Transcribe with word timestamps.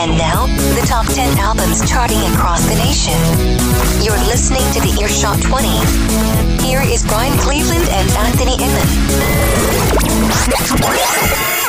And 0.00 0.16
now, 0.16 0.46
the 0.76 0.86
top 0.86 1.06
10 1.06 1.38
albums 1.38 1.90
charting 1.90 2.20
across 2.32 2.64
the 2.68 2.76
nation. 2.76 3.18
You're 4.00 4.16
listening 4.28 4.62
to 4.72 4.80
the 4.80 4.96
Earshot 5.02 5.42
20. 5.42 5.66
Here 6.64 6.80
is 6.82 7.04
Brian 7.04 7.36
Cleveland 7.40 7.82
and 7.90 8.08
Anthony 8.12 8.52
Enman. 8.58 8.86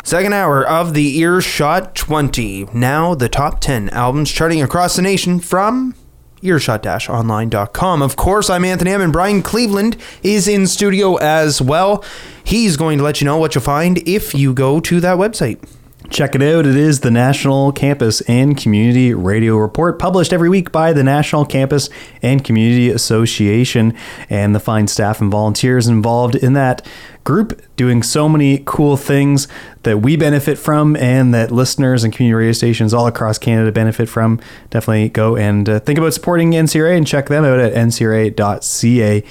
Second 0.06 0.34
hour 0.34 0.64
of 0.64 0.94
the 0.94 1.18
Earshot 1.18 1.96
20. 1.96 2.68
Now, 2.72 3.16
the 3.16 3.30
top 3.30 3.62
10 3.62 3.90
albums 3.90 4.32
charting 4.32 4.62
across 4.62 4.96
the 4.96 5.02
nation 5.02 5.40
from 5.40 5.96
earshot-online.com. 6.44 8.02
Of 8.04 8.16
course, 8.16 8.48
I'm 8.48 8.64
Anthony 8.64 8.92
Enman 8.92 9.12
Brian 9.12 9.42
Cleveland 9.42 9.98
is 10.22 10.48
in 10.48 10.68
studio 10.68 11.16
as 11.16 11.64
well. 11.64 12.06
He's 12.44 12.78
going 12.78 13.00
to 13.00 13.04
let 13.04 13.22
you 13.22 13.26
know 13.26 13.38
what 13.38 13.56
you'll 13.56 13.64
find 13.64 14.08
if 14.08 14.36
you 14.36 14.54
go 14.54 14.80
to 14.82 15.00
that 15.00 15.18
website. 15.18 15.58
Check 16.10 16.34
it 16.34 16.42
out. 16.42 16.66
It 16.66 16.76
is 16.76 17.02
the 17.02 17.12
National 17.12 17.72
Campus 17.72 18.22
and 18.22 18.58
Community 18.58 19.14
Radio 19.14 19.56
Report, 19.58 20.00
published 20.00 20.34
every 20.34 20.50
week 20.50 20.72
by 20.72 20.92
the 20.92 21.04
National 21.04 21.46
Campus 21.46 21.88
and 22.24 22.44
Community 22.44 22.90
Association 22.90 23.96
and 24.28 24.56
the 24.56 24.60
fine 24.60 24.88
staff 24.88 25.22
and 25.22 25.30
volunteers 25.30 25.88
involved 25.88 26.34
in 26.34 26.54
that 26.54 26.84
group 27.24 27.62
doing 27.76 28.02
so 28.02 28.28
many 28.28 28.64
cool 28.66 28.98
things 28.98 29.48
that 29.84 30.00
we 30.00 30.16
benefit 30.16 30.58
from 30.58 30.96
and 30.96 31.32
that 31.32 31.52
listeners 31.52 32.04
and 32.04 32.12
community 32.12 32.34
radio 32.34 32.54
stations 32.54 32.92
all 32.92 33.06
across 33.06 33.38
Canada 33.38 33.72
benefit 33.72 34.10
from. 34.10 34.40
Definitely 34.72 35.10
go 35.10 35.36
and 35.36 35.70
uh, 35.70 35.80
think 35.80 36.00
about 36.00 36.16
supporting 36.16 36.52
NCRA 36.52 36.98
and 36.98 37.06
check 37.06 37.28
them 37.28 37.46
out 37.46 37.60
at 37.60 37.74
ncra.ca. 37.74 39.24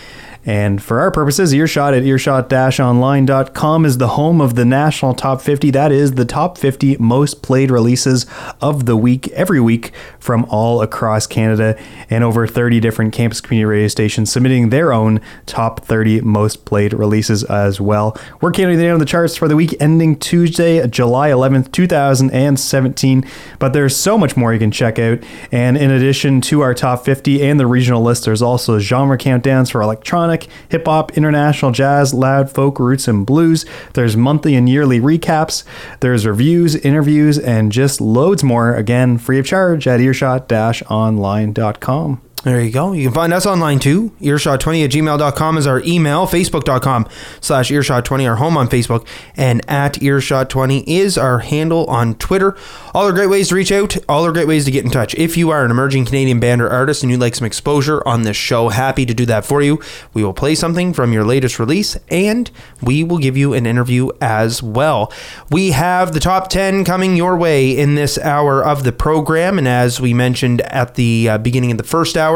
And 0.45 0.83
for 0.83 1.01
our 1.01 1.10
purposes, 1.10 1.52
Earshot 1.55 1.95
at 1.95 2.02
earshot-online.com 2.02 3.84
is 3.84 3.98
the 3.98 4.09
home 4.09 4.41
of 4.41 4.55
the 4.55 4.65
National 4.65 5.15
Top 5.15 5.41
50. 5.41 5.70
That 5.70 5.92
is 5.92 6.12
the 6.12 6.24
top 6.24 6.59
50 6.59 6.96
most 6.98 7.42
played 7.42 7.70
releases 7.70 8.27
of 8.60 8.87
the 8.87 8.96
week 8.96 9.29
every 9.29 9.60
week 9.60 9.93
from 10.19 10.45
all 10.46 10.82
across 10.82 11.26
Canada 11.26 11.80
and 12.10 12.24
over 12.24 12.46
30 12.46 12.80
different 12.80 13.13
campus 13.13 13.40
community 13.40 13.65
radio 13.66 13.88
stations 13.88 14.32
submitting 14.32 14.71
their 14.71 14.93
own 14.93 15.21
top 15.46 15.85
30 15.85 16.23
most 16.23 16.65
played 16.65 16.93
releases 16.93 17.45
as 17.45 17.80
well. 17.80 18.16
We're 18.41 18.52
counting 18.52 18.79
the 18.79 18.85
down 18.85 18.95
on 18.95 19.01
the 19.01 19.07
charts 19.07 19.37
for 19.37 19.48
the 19.48 19.57
week 19.57 19.74
ending 19.80 20.18
Tuesday, 20.18 20.87
July 20.88 21.30
11th, 21.30 21.73
2017. 21.73 23.24
But 23.59 23.73
there's 23.73 23.96
so 23.96 24.16
much 24.16 24.37
more 24.37 24.52
you 24.52 24.59
can 24.59 24.70
check 24.70 24.98
out. 24.98 25.18
And 25.52 25.76
in 25.76 25.91
addition 25.91 26.41
to 26.43 26.63
our 26.63 26.74
top 26.74 27.04
50 27.04 27.43
and 27.43 27.60
the 27.60 27.66
regional 27.66 28.02
list, 28.02 28.24
there's 28.24 28.43
also 28.43 28.79
genre 28.79 29.18
countdowns 29.18 29.70
for 29.70 29.82
electronic, 29.82 30.27
hip 30.68 30.87
hop, 30.87 31.16
international 31.16 31.73
jazz, 31.73 32.15
loud 32.15 32.51
folk, 32.51 32.79
roots, 32.79 33.09
and 33.09 33.26
blues. 33.26 33.66
There's 33.95 34.16
monthly 34.16 34.54
and 34.54 34.68
yearly 34.68 35.01
recaps. 35.01 35.65
There's 36.01 36.26
reviews, 36.26 36.76
interviews, 36.76 37.38
and 37.38 37.73
just 37.73 38.01
loads 38.01 38.45
more. 38.45 38.74
Again, 38.74 39.18
free 39.18 39.38
of 39.38 39.46
charge 39.46 39.87
at 39.87 40.01
earshot-online.com. 40.01 42.20
There 42.45 42.61
you 42.61 42.71
go. 42.71 42.93
You 42.93 43.09
can 43.09 43.15
find 43.15 43.33
us 43.33 43.47
online 43.47 43.81
too. 43.81 44.11
Earshot20 44.21 44.85
at 44.85 44.91
gmail.com 44.91 45.59
is 45.59 45.67
our 45.67 45.81
email. 45.81 46.25
Facebook.com 46.25 47.09
slash 47.41 47.71
earshot20, 47.71 48.29
our 48.29 48.37
home 48.37 48.57
on 48.57 48.69
Facebook. 48.69 49.07
And 49.37 49.61
at 49.69 49.95
earshot20 49.95 50.85
is 50.87 51.19
our 51.19 51.41
handle 51.41 51.85
on 51.87 52.15
Twitter. 52.15 52.57
All 52.95 53.09
are 53.09 53.13
great 53.13 53.29
ways 53.29 53.49
to 53.49 53.57
reach 53.57 53.73
out. 53.73 53.97
All 54.09 54.25
are 54.25 54.33
great 54.33 54.47
ways 54.47 54.65
to 54.66 54.71
get 54.71 54.85
in 54.85 54.91
touch. 54.91 55.16
If 55.16 55.37
you 55.37 55.51
are 55.51 55.65
an 55.65 55.73
emerging 55.73 56.05
Canadian 56.07 56.39
band 56.39 56.63
or 56.63 56.71
artist 56.71 57.03
and 57.03 57.11
you'd 57.11 57.21
like 57.21 57.35
some 57.35 57.47
exposure 57.47 58.07
on 58.07 58.23
this 58.23 58.37
show, 58.37 58.69
happy 58.69 59.05
to 59.05 59.15
do 59.15 59.27
that 59.27 59.45
for 59.45 59.61
you. 59.61 59.81
We 60.15 60.23
will 60.23 60.33
play 60.33 60.55
something 60.55 60.93
from 60.93 61.13
your 61.13 61.25
latest 61.25 61.59
release 61.59 61.97
and 62.09 62.51
we 62.81 63.03
will 63.03 63.19
give 63.19 63.37
you 63.37 63.53
an 63.53 63.66
interview 63.66 64.11
as 64.21 64.62
well. 64.62 65.12
We 65.50 65.72
have 65.72 66.15
the 66.15 66.21
top 66.21 66.50
10 66.50 66.84
coming 66.84 67.16
your 67.16 67.37
way 67.37 67.77
in 67.77 67.97
this 67.97 68.16
hour 68.16 68.65
of 68.65 68.84
the 68.84 68.93
program. 68.93 69.59
And 69.59 69.66
as 69.66 70.00
we 70.00 70.15
mentioned 70.15 70.61
at 70.62 70.94
the 70.94 71.28
uh, 71.31 71.39
beginning 71.39 71.72
of 71.72 71.78
the 71.78 71.84
first 71.84 72.16
hour, 72.16 72.28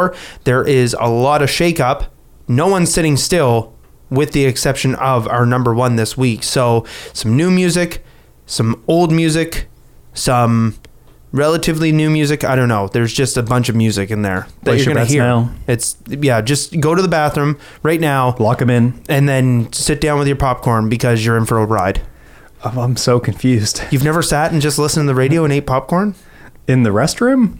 there 0.44 0.62
is 0.66 0.96
a 1.00 1.08
lot 1.08 1.42
of 1.42 1.48
shakeup. 1.48 2.06
No 2.48 2.66
one's 2.68 2.92
sitting 2.92 3.16
still, 3.16 3.72
with 4.10 4.32
the 4.32 4.44
exception 4.44 4.94
of 4.96 5.26
our 5.28 5.46
number 5.46 5.72
one 5.74 5.96
this 5.96 6.16
week. 6.16 6.42
So, 6.42 6.84
some 7.12 7.36
new 7.36 7.50
music, 7.50 8.04
some 8.46 8.82
old 8.88 9.12
music, 9.12 9.68
some 10.14 10.74
relatively 11.32 11.92
new 11.92 12.10
music. 12.10 12.44
I 12.44 12.56
don't 12.56 12.68
know. 12.68 12.88
There's 12.88 13.12
just 13.14 13.36
a 13.36 13.42
bunch 13.42 13.68
of 13.70 13.76
music 13.76 14.10
in 14.10 14.22
there 14.22 14.46
that 14.60 14.64
Place 14.64 14.84
you're 14.84 14.88
your 14.90 14.94
going 14.94 14.96
to 14.96 15.00
bets 15.04 15.12
hear. 15.12 15.22
now. 15.22 15.54
It's 15.66 15.96
yeah. 16.06 16.40
Just 16.42 16.78
go 16.80 16.94
to 16.94 17.00
the 17.00 17.08
bathroom 17.08 17.58
right 17.82 18.00
now, 18.00 18.36
Lock 18.38 18.58
them 18.58 18.68
in. 18.70 19.02
and 19.08 19.28
then 19.28 19.72
sit 19.72 20.00
down 20.00 20.18
with 20.18 20.26
your 20.28 20.36
popcorn 20.36 20.88
because 20.90 21.24
you're 21.24 21.36
in 21.38 21.46
for 21.46 21.58
a 21.58 21.64
ride. 21.64 22.02
I'm- 22.64 22.78
I'm 22.78 22.96
so 22.96 23.18
confused. 23.18 23.82
You've 23.90 24.04
never 24.04 24.22
sat 24.22 24.52
and 24.52 24.60
just 24.60 24.78
listened 24.78 25.04
to 25.04 25.06
the 25.08 25.14
radio 25.16 25.42
and 25.44 25.52
ate 25.52 25.66
popcorn? 25.66 26.14
In 26.68 26.82
the 26.84 26.90
restroom? 26.90 27.58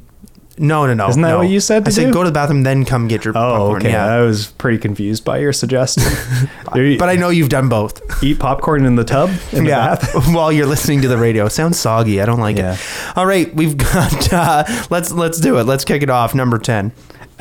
No, 0.59 0.87
no, 0.87 0.95
no. 0.95 1.09
Isn't 1.09 1.23
that 1.23 1.29
no. 1.31 1.39
what 1.39 1.49
you 1.49 1.61
said 1.61 1.83
I 1.83 1.85
to 1.87 1.93
said 1.93 2.13
go 2.13 2.23
to 2.23 2.29
the 2.29 2.35
bathroom, 2.35 2.63
then 2.63 2.85
come 2.85 3.09
get 3.09 3.25
your 3.25 3.33
popcorn. 3.35 3.53
Oh, 3.61 3.65
popcorn. 3.65 3.83
okay. 3.83 3.93
Yeah. 3.93 4.07
I 4.07 4.21
was 4.21 4.49
pretty 4.53 4.79
confused 4.79 5.25
by 5.25 5.39
your 5.39 5.53
suggestion. 5.53 6.03
But 6.99 7.09
I 7.09 7.17
know 7.17 7.29
you've 7.29 7.49
done 7.51 7.69
both. 7.69 8.01
eat 8.23 8.39
popcorn 8.39 8.85
in 8.87 8.97
the 8.97 9.05
tub 9.05 9.31
in 9.53 9.65
the 9.65 9.71
yeah, 9.71 9.97
bath. 9.97 10.35
while 10.35 10.51
you're 10.51 10.67
listening 10.67 11.03
to 11.03 11.09
the 11.09 11.19
radio. 11.19 11.49
Sounds 11.49 11.79
soggy. 11.79 12.21
I 12.21 12.25
don't 12.27 12.41
like 12.41 12.57
Yeah. 12.57 12.75
it. 12.75 13.17
All 13.17 13.27
right, 13.27 13.55
we've 13.55 13.77
got. 13.77 14.33
Uh, 14.33 14.65
let's 14.91 15.13
let's 15.13 15.39
do 15.39 15.59
it. 15.59 15.65
Let's 15.65 15.85
kick 15.85 16.03
it 16.03 16.09
off. 16.11 16.35
Number 16.35 16.59
ten. 16.59 16.93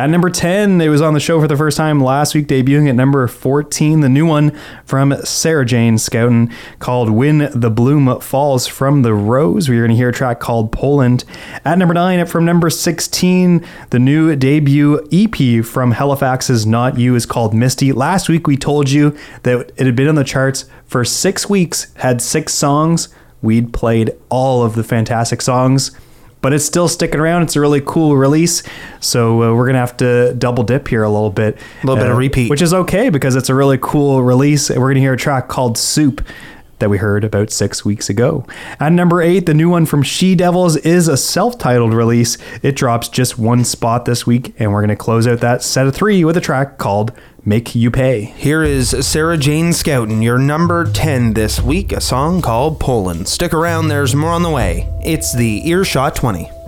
At 0.02 0.10
number 0.10 0.32
10, 0.32 0.82
it 0.82 0.90
was 0.90 1.00
on 1.00 1.14
the 1.14 1.20
show 1.20 1.40
for 1.40 1.48
the 1.48 1.56
first 1.56 1.78
time 1.78 2.04
last 2.04 2.34
week, 2.34 2.48
debuting 2.48 2.90
at 2.90 2.96
number 2.96 3.28
14, 3.28 4.00
the 4.00 4.10
new 4.10 4.26
one 4.26 4.50
from 4.84 5.14
Sarah 5.24 5.64
Jane 5.64 5.98
Scouten 5.98 6.52
called 6.80 7.12
When 7.12 7.52
the 7.54 7.70
Bloom 7.70 8.20
Falls 8.20 8.66
from 8.66 9.04
the 9.04 9.14
Rose. 9.14 9.70
We're 9.70 9.82
going 9.82 9.92
to 9.92 9.96
hear 9.96 10.10
a 10.10 10.12
track 10.12 10.40
called 10.40 10.72
Poland. 10.72 11.24
At 11.64 11.78
number 11.78 11.94
9, 11.94 12.20
up 12.20 12.30
from 12.30 12.46
number 12.46 12.72
16, 12.72 13.64
the 13.92 14.00
new 14.00 14.36
debut 14.36 15.08
EP 15.12 15.64
from 15.64 15.92
Halifax's 15.92 16.66
Not 16.66 16.98
You 16.98 17.14
is 17.14 17.28
called 17.28 17.54
Misty. 17.54 17.94
Last 17.94 18.28
week, 18.28 18.48
we 18.48 18.58
told 18.58 18.90
you 18.90 19.16
that 19.44 19.72
it 19.78 19.86
had 19.86 19.96
been 19.96 20.08
on 20.08 20.16
the 20.16 20.24
charts 20.24 20.66
for 20.88 21.06
six 21.06 21.48
weeks, 21.48 21.94
had 21.98 22.24
six 22.24 22.56
songs. 22.56 23.10
We'd 23.44 23.72
played 23.72 24.10
all 24.30 24.64
of 24.64 24.74
the 24.74 24.84
fantastic 24.84 25.44
songs 25.44 25.92
but 26.42 26.54
it's 26.54 26.66
still 26.66 26.88
sticking 26.88 27.20
around. 27.20 27.44
It's 27.44 27.56
a 27.56 27.62
really 27.62 27.82
cool 27.86 28.18
release, 28.18 28.64
so 29.00 29.44
uh, 29.44 29.56
we're 29.56 29.66
gonna 29.68 29.78
have 29.80 29.98
to 29.98 30.34
double 30.36 30.64
dip 30.64 30.88
here 30.88 31.04
a 31.04 31.10
little 31.10 31.30
bit, 31.30 31.58
A 31.84 31.88
little 31.88 32.02
bit 32.04 32.12
of 32.12 32.18
repeat. 32.18 32.50
which 32.50 32.62
is 32.62 32.74
okay 32.74 33.10
because 33.10 33.36
it's 33.36 33.50
a 33.50 33.56
really 33.56 33.78
cool 33.82 34.24
release. 34.24 34.70
We're 34.70 34.90
gonna 34.90 35.00
hear 35.00 35.14
a 35.14 35.18
track 35.18 35.48
called 35.48 35.78
"Soup." 35.78 36.22
That 36.80 36.90
we 36.90 36.98
heard 36.98 37.24
about 37.24 37.52
six 37.52 37.86
weeks 37.86 38.10
ago. 38.10 38.44
At 38.80 38.92
number 38.92 39.22
eight, 39.22 39.46
the 39.46 39.54
new 39.54 39.70
one 39.70 39.86
from 39.86 40.02
She 40.02 40.34
Devils 40.34 40.78
is 40.78 41.08
a 41.08 41.16
self 41.16 41.60
titled 41.60 41.94
release. 41.94 42.40
It 42.64 42.76
drops 42.76 43.08
just 43.08 43.38
one 43.38 43.64
spot 43.66 44.06
this 44.06 44.26
week, 44.26 44.56
and 44.58 44.74
we're 44.74 44.80
going 44.80 44.90
to 44.90 44.96
close 44.96 45.28
out 45.28 45.42
that 45.42 45.62
set 45.62 45.86
of 45.86 45.94
three 45.94 46.26
with 46.26 46.36
a 46.38 46.42
track 46.42 46.80
called 46.80 47.12
Make 47.44 47.74
You 47.74 47.90
Pay. 47.90 48.26
Here 48.26 48.62
is 48.62 48.90
Sarah 49.02 49.36
Jane 49.36 49.72
Scouten, 49.72 50.22
your 50.24 50.38
number 50.38 50.86
10 50.86 51.34
this 51.34 51.60
week, 51.60 51.92
a 51.92 52.00
song 52.00 52.40
called 52.40 52.80
Poland. 52.80 53.28
Stick 53.28 53.52
around, 53.52 53.88
there's 53.88 54.14
more 54.14 54.30
on 54.30 54.44
the 54.44 54.50
way. 54.52 54.88
It's 55.04 55.34
the 55.34 55.68
Earshot 55.68 56.16
20. 56.16 56.61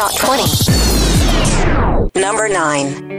Earshot 0.00 0.16
20. 0.16 2.20
Number 2.22 2.48
9. 2.48 3.09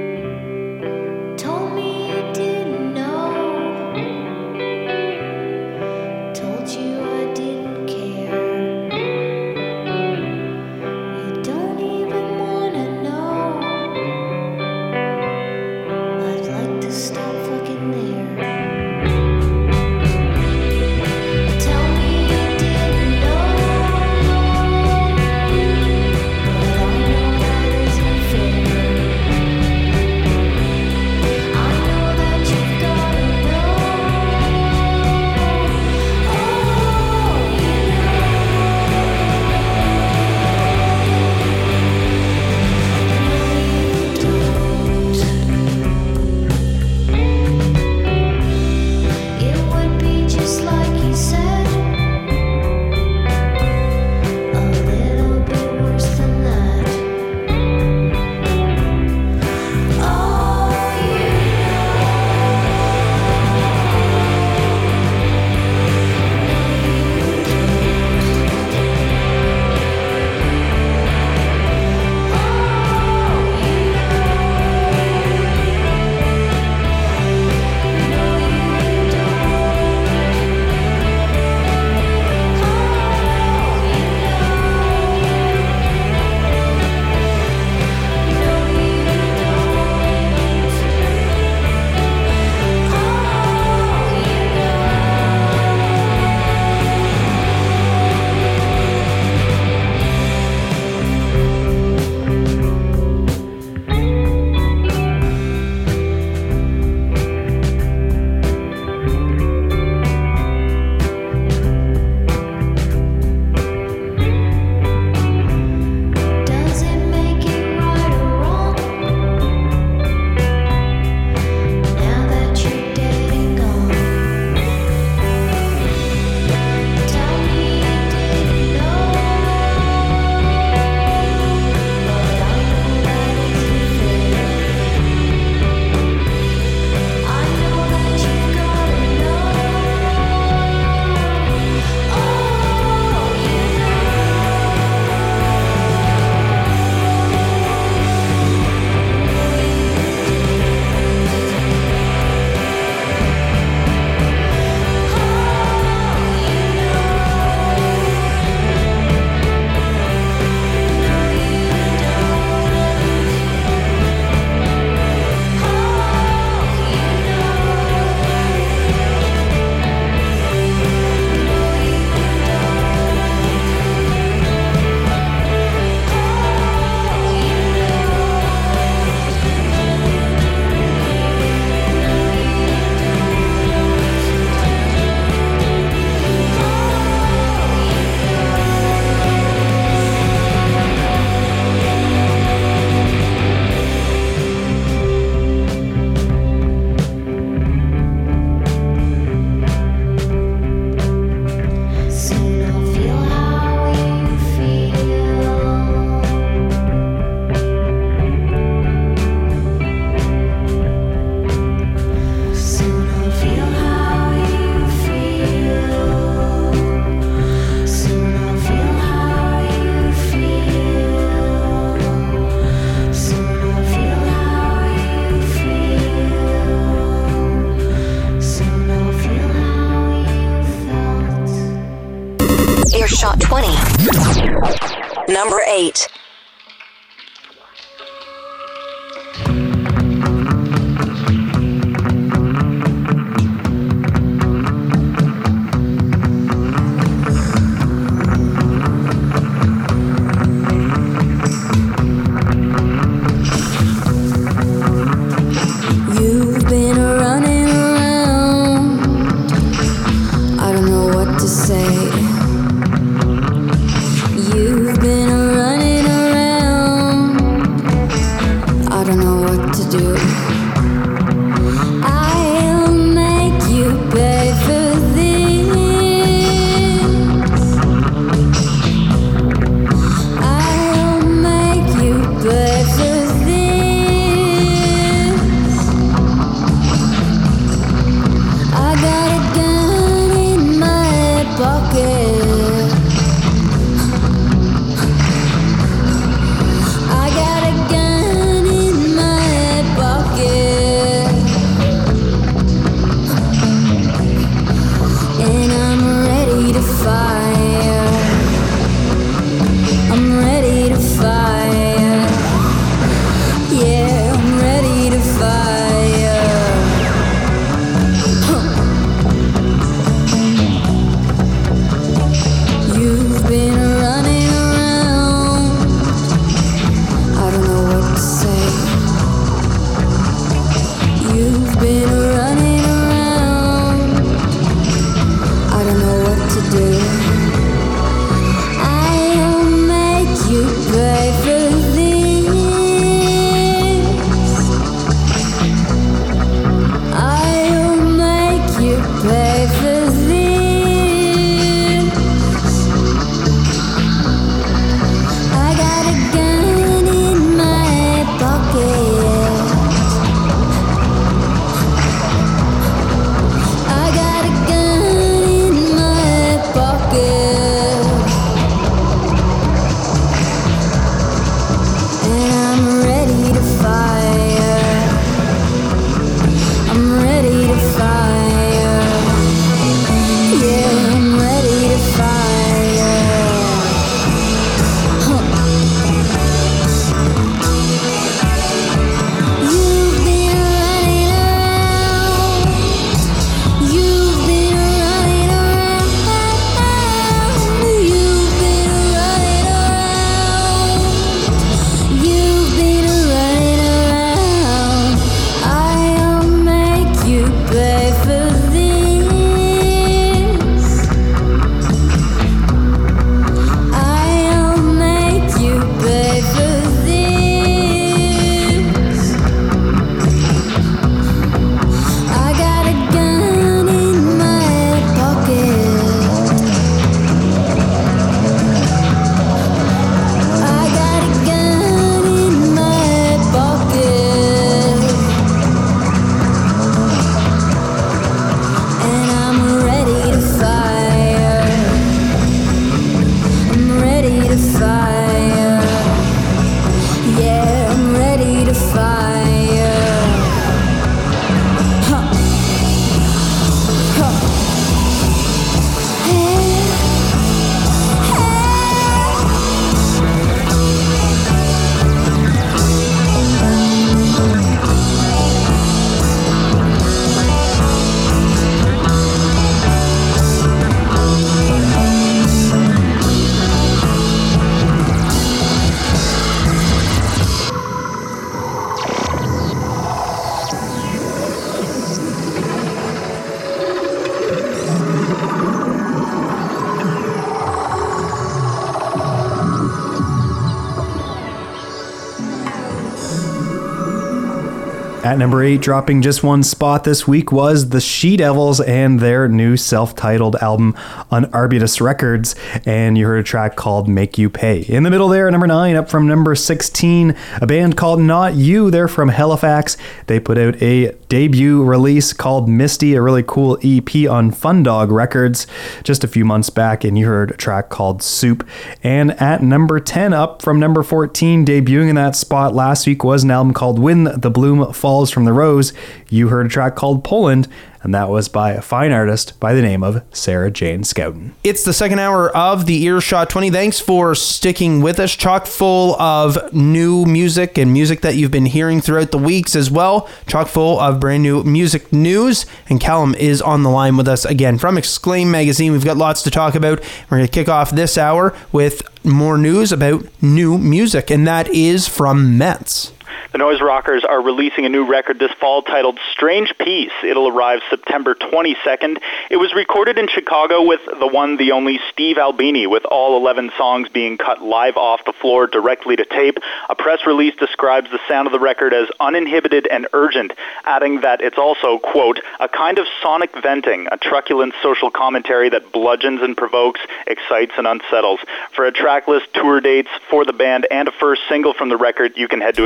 At 495.31 495.37
number 495.37 495.63
eight, 495.63 495.79
dropping 495.79 496.21
just 496.21 496.43
one 496.43 496.61
spot 496.61 497.05
this 497.05 497.25
week 497.25 497.53
was 497.53 497.87
the 497.87 498.01
She 498.01 498.35
Devils 498.35 498.81
and 498.81 499.21
their 499.21 499.47
new 499.47 499.77
self 499.77 500.13
titled 500.13 500.57
album 500.57 500.93
on 501.31 501.45
Arbutus 501.53 502.01
Records. 502.01 502.53
And 502.85 503.17
you 503.17 503.27
heard 503.27 503.39
a 503.39 503.43
track 503.43 503.77
called 503.77 504.09
Make 504.09 504.37
You 504.37 504.49
Pay. 504.49 504.81
In 504.81 505.03
the 505.03 505.09
middle 505.09 505.29
there, 505.29 505.49
number 505.49 505.67
nine, 505.67 505.95
up 505.95 506.09
from 506.09 506.27
number 506.27 506.53
16, 506.53 507.33
a 507.61 507.65
band 507.65 507.95
called 507.95 508.19
Not 508.19 508.55
You. 508.55 508.91
They're 508.91 509.07
from 509.07 509.29
Halifax. 509.29 509.95
They 510.27 510.37
put 510.37 510.57
out 510.57 510.83
a 510.83 511.15
debut 511.31 511.81
release 511.81 512.33
called 512.33 512.67
Misty, 512.67 513.15
a 513.15 513.21
really 513.21 513.41
cool 513.41 513.79
EP 513.81 514.29
on 514.29 514.51
Fun 514.51 514.83
Dog 514.83 515.11
Records 515.11 515.65
just 516.03 516.25
a 516.25 516.27
few 516.27 516.43
months 516.43 516.69
back. 516.69 517.05
And 517.05 517.17
you 517.17 517.25
heard 517.25 517.51
a 517.51 517.55
track 517.55 517.87
called 517.87 518.21
Soup. 518.21 518.67
And 519.01 519.31
at 519.41 519.63
number 519.63 520.01
10, 520.01 520.33
up 520.33 520.61
from 520.61 520.77
number 520.77 521.03
14, 521.03 521.65
debuting 521.65 522.09
in 522.09 522.15
that 522.15 522.35
spot 522.35 522.75
last 522.75 523.07
week 523.07 523.23
was 523.23 523.45
an 523.45 523.51
album 523.51 523.73
called 523.73 523.97
When 523.97 524.25
the 524.25 524.51
Bloom 524.51 524.91
Falls 524.91 525.31
from 525.31 525.45
the 525.45 525.53
Rose. 525.53 525.93
You 526.27 526.49
heard 526.49 526.65
a 526.65 526.69
track 526.69 526.97
called 526.97 527.23
Poland. 527.23 527.69
And 528.03 528.13
that 528.15 528.29
was 528.29 528.47
by 528.47 528.71
a 528.71 528.81
fine 528.81 529.11
artist 529.11 529.59
by 529.59 529.73
the 529.73 529.81
name 529.81 530.03
of 530.03 530.23
Sarah 530.31 530.71
Jane 530.71 531.01
Scouten. 531.01 531.51
It's 531.63 531.83
the 531.83 531.93
second 531.93 532.19
hour 532.19 532.49
of 532.55 532.87
the 532.87 533.03
Earshot 533.03 533.49
20. 533.49 533.69
Thanks 533.69 533.99
for 533.99 534.33
sticking 534.33 535.01
with 535.01 535.19
us. 535.19 535.35
Chock 535.35 535.67
full 535.67 536.19
of 536.19 536.73
new 536.73 537.25
music 537.25 537.77
and 537.77 537.93
music 537.93 538.21
that 538.21 538.35
you've 538.35 538.51
been 538.51 538.65
hearing 538.65 539.01
throughout 539.01 539.31
the 539.31 539.37
weeks 539.37 539.75
as 539.75 539.91
well. 539.91 540.27
Chock 540.47 540.67
full 540.67 540.99
of 540.99 541.19
brand 541.19 541.43
new 541.43 541.63
music 541.63 542.11
news. 542.11 542.65
And 542.89 542.99
Calum 542.99 543.35
is 543.35 543.61
on 543.61 543.83
the 543.83 543.89
line 543.89 544.17
with 544.17 544.27
us 544.27 544.45
again 544.45 544.77
from 544.79 544.97
Exclaim 544.97 545.51
Magazine. 545.51 545.91
We've 545.91 546.03
got 546.03 546.17
lots 546.17 546.41
to 546.43 546.51
talk 546.51 546.75
about. 546.75 546.99
We're 547.29 547.37
going 547.37 547.47
to 547.47 547.53
kick 547.53 547.69
off 547.69 547.91
this 547.91 548.17
hour 548.17 548.55
with 548.71 549.03
more 549.23 549.57
news 549.57 549.91
about 549.91 550.25
new 550.41 550.77
music, 550.77 551.29
and 551.29 551.47
that 551.47 551.67
is 551.69 552.07
from 552.07 552.57
Metz. 552.57 553.11
The 553.51 553.57
Noise 553.57 553.81
Rockers 553.81 554.23
are 554.23 554.41
releasing 554.41 554.85
a 554.85 554.89
new 554.89 555.05
record 555.05 555.37
this 555.37 555.51
fall 555.59 555.81
titled 555.81 556.19
Strange 556.31 556.73
Peace. 556.77 557.11
It'll 557.23 557.49
arrive 557.49 557.81
September 557.89 558.33
22nd. 558.33 559.17
It 559.49 559.57
was 559.57 559.73
recorded 559.73 560.17
in 560.17 560.27
Chicago 560.29 560.83
with 560.83 561.01
the 561.05 561.27
one, 561.27 561.57
the 561.57 561.73
only 561.73 561.99
Steve 562.11 562.37
Albini, 562.37 562.87
with 562.87 563.03
all 563.05 563.37
11 563.37 563.71
songs 563.77 564.07
being 564.09 564.37
cut 564.37 564.61
live 564.61 564.95
off 564.95 565.25
the 565.25 565.33
floor 565.33 565.67
directly 565.67 566.15
to 566.15 566.23
tape. 566.23 566.59
A 566.89 566.95
press 566.95 567.25
release 567.25 567.55
describes 567.57 568.09
the 568.09 568.19
sound 568.27 568.47
of 568.47 568.53
the 568.53 568.59
record 568.59 568.93
as 568.93 569.09
uninhibited 569.19 569.85
and 569.87 570.07
urgent, 570.13 570.53
adding 570.85 571.21
that 571.21 571.41
it's 571.41 571.57
also, 571.57 571.99
quote, 571.99 572.39
a 572.59 572.69
kind 572.69 572.99
of 572.99 573.07
sonic 573.21 573.51
venting, 573.61 574.07
a 574.11 574.17
truculent 574.17 574.73
social 574.81 575.11
commentary 575.11 575.69
that 575.69 575.91
bludgeons 575.91 576.41
and 576.41 576.55
provokes, 576.55 577.01
excites 577.27 577.73
and 577.77 577.85
unsettles. 577.85 578.39
For 578.73 578.85
a 578.85 578.91
track 578.91 579.27
list, 579.27 579.53
tour 579.53 579.81
dates 579.81 580.09
for 580.29 580.45
the 580.45 580.53
band, 580.53 580.87
and 580.89 581.07
a 581.07 581.11
first 581.11 581.41
single 581.49 581.73
from 581.73 581.89
the 581.89 581.97
record, 581.97 582.37
you 582.37 582.47
can 582.47 582.61
head 582.61 582.75
to 582.75 582.85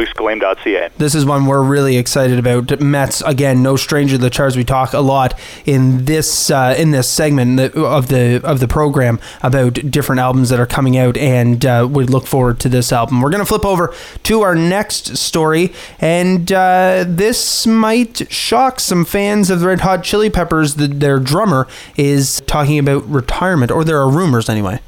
This 0.98 1.16
is 1.16 1.26
one 1.26 1.46
we're 1.46 1.64
really 1.64 1.98
excited 1.98 2.40
about. 2.40 2.80
Metz 2.80 3.22
again, 3.22 3.64
no 3.64 3.76
stranger 3.76 4.18
to 4.18 4.22
the 4.22 4.30
charts. 4.30 4.56
We 4.56 4.64
talk 4.64 4.94
a 4.94 5.00
lot 5.00 5.40
in 5.66 6.06
this 6.06 6.50
uh, 6.50 6.76
in 6.78 6.92
this 6.92 7.10
segment 7.10 7.60
of 7.60 8.08
the 8.08 8.42
of 8.44 8.60
the 8.60 8.68
program 8.68 9.20
about 9.42 9.74
different 9.74 10.20
albums 10.20 10.50
that 10.50 10.60
are 10.60 10.66
coming 10.66 10.98
out, 10.98 11.18
and 11.18 11.66
uh, 11.66 11.88
we 11.90 12.06
look 12.06 12.28
forward 12.28 12.60
to 12.62 12.70
this 12.70 12.92
album. 12.92 13.22
We're 13.22 13.30
gonna 13.32 13.46
flip 13.46 13.66
over 13.66 13.94
to 14.24 14.42
our 14.42 14.56
next 14.56 15.18
story, 15.18 15.74
and 16.00 16.52
uh, 16.52 17.06
this 17.08 17.66
might 17.66 18.32
shock 18.32 18.80
some 18.80 19.06
fans 19.06 19.50
of 19.50 19.60
the 19.60 19.68
Red 19.68 19.82
Hot 19.82 20.04
Chili 20.04 20.30
Peppers. 20.30 20.76
The, 20.76 20.88
their 20.88 21.20
drummer 21.20 21.68
is 21.96 22.42
talking 22.48 22.80
about 22.80 23.08
retirement, 23.10 23.72
or 23.72 23.84
there 23.84 24.00
are 24.00 24.10
rumors 24.10 24.50
anyway. 24.50 24.80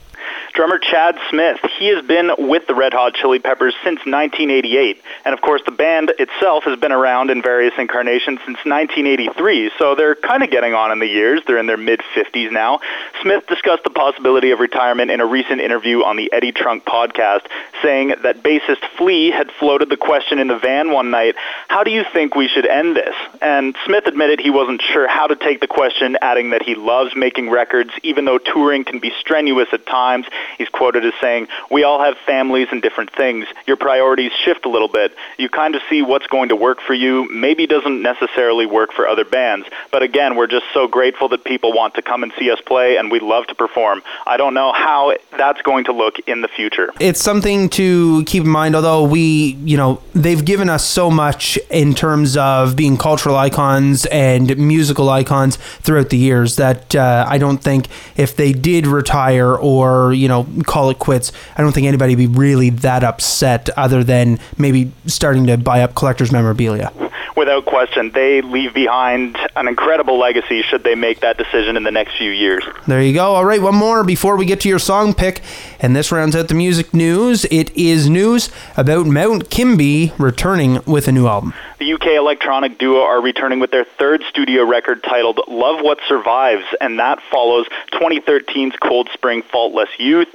Drummer 0.57 0.79
Chad 0.79 1.19
Smith, 1.29 1.59
he 1.77 1.89
has 1.89 2.03
been 2.03 2.31
with 2.35 2.65
the 2.65 2.73
Red 2.73 2.91
Hot 2.91 3.13
Chili 3.13 3.37
Peppers 3.37 3.75
since 3.83 3.99
1988. 4.07 4.99
And 5.23 5.35
of 5.35 5.39
course, 5.39 5.61
the 5.63 5.71
band 5.71 6.11
itself 6.17 6.63
has 6.63 6.79
been 6.79 6.91
around 6.91 7.29
in 7.29 7.43
various 7.43 7.75
incarnations 7.77 8.39
since 8.39 8.57
1983, 8.65 9.69
so 9.77 9.93
they're 9.93 10.15
kind 10.15 10.41
of 10.41 10.49
getting 10.49 10.73
on 10.73 10.91
in 10.91 10.97
the 10.97 11.05
years. 11.05 11.43
They're 11.45 11.59
in 11.59 11.67
their 11.67 11.77
mid 11.77 12.01
50s 12.15 12.51
now. 12.51 12.79
Smith 13.21 13.45
discussed 13.45 13.83
the 13.83 13.91
possibility 13.91 14.49
of 14.49 14.59
retirement 14.59 15.11
in 15.11 15.21
a 15.21 15.27
recent 15.27 15.61
interview 15.61 16.03
on 16.03 16.15
the 16.15 16.33
Eddie 16.33 16.53
Trunk 16.53 16.85
podcast, 16.85 17.45
saying 17.83 18.15
that 18.23 18.41
bassist 18.41 18.83
Flea 18.97 19.29
had 19.29 19.51
floated 19.59 19.89
the 19.89 19.97
question 19.97 20.39
in 20.39 20.47
the 20.47 20.57
van 20.57 20.91
one 20.91 21.11
night, 21.11 21.35
How 21.67 21.83
do 21.83 21.91
you 21.91 22.03
think 22.13 22.33
we 22.33 22.47
should 22.47 22.65
end 22.65 22.95
this? 22.95 23.13
And 23.43 23.75
Smith 23.85 24.07
admitted 24.07 24.39
he 24.39 24.49
wasn't 24.49 24.81
sure 24.81 25.07
how 25.07 25.27
to 25.27 25.35
take 25.35 25.59
the 25.59 25.67
question, 25.67 26.17
adding 26.19 26.49
that 26.49 26.63
he 26.63 26.73
loves 26.73 27.15
making 27.15 27.51
records, 27.51 27.91
even 28.01 28.25
though 28.25 28.39
touring 28.39 28.85
can 28.85 28.97
be 28.97 29.13
strenuous 29.19 29.67
at 29.71 29.85
times. 29.85 30.25
He's 30.57 30.69
quoted 30.69 31.05
as 31.05 31.13
saying, 31.21 31.47
We 31.69 31.83
all 31.83 32.03
have 32.03 32.17
families 32.25 32.67
and 32.71 32.81
different 32.81 33.13
things. 33.13 33.47
Your 33.65 33.77
priorities 33.77 34.31
shift 34.31 34.65
a 34.65 34.69
little 34.69 34.87
bit. 34.87 35.15
You 35.37 35.49
kind 35.49 35.75
of 35.75 35.81
see 35.89 36.01
what's 36.01 36.27
going 36.27 36.49
to 36.49 36.55
work 36.55 36.81
for 36.81 36.93
you, 36.93 37.29
maybe 37.31 37.67
doesn't 37.67 38.01
necessarily 38.01 38.65
work 38.65 38.93
for 38.93 39.07
other 39.07 39.25
bands. 39.25 39.67
But 39.91 40.03
again, 40.03 40.35
we're 40.35 40.47
just 40.47 40.65
so 40.73 40.87
grateful 40.87 41.29
that 41.29 41.43
people 41.43 41.73
want 41.73 41.95
to 41.95 42.01
come 42.01 42.23
and 42.23 42.31
see 42.37 42.51
us 42.51 42.59
play, 42.61 42.97
and 42.97 43.11
we 43.11 43.19
love 43.19 43.47
to 43.47 43.55
perform. 43.55 44.01
I 44.25 44.37
don't 44.37 44.53
know 44.53 44.73
how 44.73 45.15
that's 45.37 45.61
going 45.61 45.85
to 45.85 45.93
look 45.93 46.19
in 46.27 46.41
the 46.41 46.47
future. 46.47 46.91
It's 46.99 47.21
something 47.21 47.69
to 47.69 48.23
keep 48.25 48.43
in 48.43 48.49
mind, 48.49 48.75
although 48.75 49.03
we, 49.03 49.57
you 49.63 49.77
know, 49.77 50.01
they've 50.13 50.43
given 50.43 50.69
us 50.69 50.85
so 50.85 51.09
much 51.09 51.57
in 51.69 51.93
terms 51.93 52.37
of 52.37 52.75
being 52.75 52.97
cultural 52.97 53.35
icons 53.35 54.05
and 54.07 54.57
musical 54.57 55.09
icons 55.09 55.57
throughout 55.57 56.09
the 56.09 56.17
years 56.17 56.55
that 56.57 56.95
uh, 56.95 57.25
I 57.27 57.37
don't 57.37 57.59
think 57.59 57.87
if 58.15 58.35
they 58.35 58.53
did 58.53 58.87
retire 58.87 59.55
or, 59.55 60.13
you 60.13 60.27
know, 60.27 60.36
call 60.65 60.89
it 60.89 60.99
quits, 60.99 61.31
I 61.57 61.61
don't 61.61 61.73
think 61.73 61.87
anybody 61.87 62.15
would 62.15 62.33
be 62.33 62.39
really 62.39 62.69
that 62.69 63.03
upset 63.03 63.69
other 63.77 64.03
than 64.03 64.39
maybe 64.57 64.91
starting 65.05 65.47
to 65.47 65.57
buy 65.57 65.81
up 65.81 65.95
collector's 65.95 66.31
memorabilia. 66.31 66.91
Without 67.35 67.65
question, 67.65 68.11
they 68.13 68.41
leave 68.41 68.73
behind 68.73 69.37
an 69.55 69.67
incredible 69.67 70.17
legacy 70.17 70.63
should 70.63 70.83
they 70.83 70.95
make 70.95 71.19
that 71.19 71.37
decision 71.37 71.77
in 71.77 71.83
the 71.83 71.91
next 71.91 72.17
few 72.17 72.31
years. 72.31 72.63
There 72.87 73.01
you 73.01 73.13
go. 73.13 73.35
All 73.35 73.45
right, 73.45 73.61
one 73.61 73.75
more 73.75 74.03
before 74.03 74.37
we 74.37 74.45
get 74.45 74.59
to 74.61 74.69
your 74.69 74.79
song 74.79 75.13
pick, 75.13 75.41
and 75.79 75.95
this 75.95 76.11
rounds 76.11 76.35
out 76.35 76.47
the 76.47 76.55
music 76.55 76.95
news. 76.95 77.45
It 77.51 77.75
is 77.75 78.09
news 78.09 78.49
about 78.75 79.05
Mount 79.05 79.51
Kimbie 79.51 80.13
returning 80.17 80.79
with 80.85 81.07
a 81.07 81.11
new 81.11 81.27
album. 81.27 81.53
The 81.79 81.93
UK 81.93 82.07
electronic 82.17 82.79
duo 82.79 83.01
are 83.01 83.21
returning 83.21 83.59
with 83.59 83.69
their 83.69 83.85
third 83.85 84.23
studio 84.29 84.65
record 84.65 85.03
titled 85.03 85.39
Love 85.47 85.79
What 85.81 85.99
Survives, 86.07 86.65
and 86.81 86.97
that 86.97 87.21
follows 87.31 87.67
2013's 87.93 88.75
Cold 88.77 89.09
Spring 89.13 89.43
Faultless 89.43 89.89
Youth. 89.99 90.27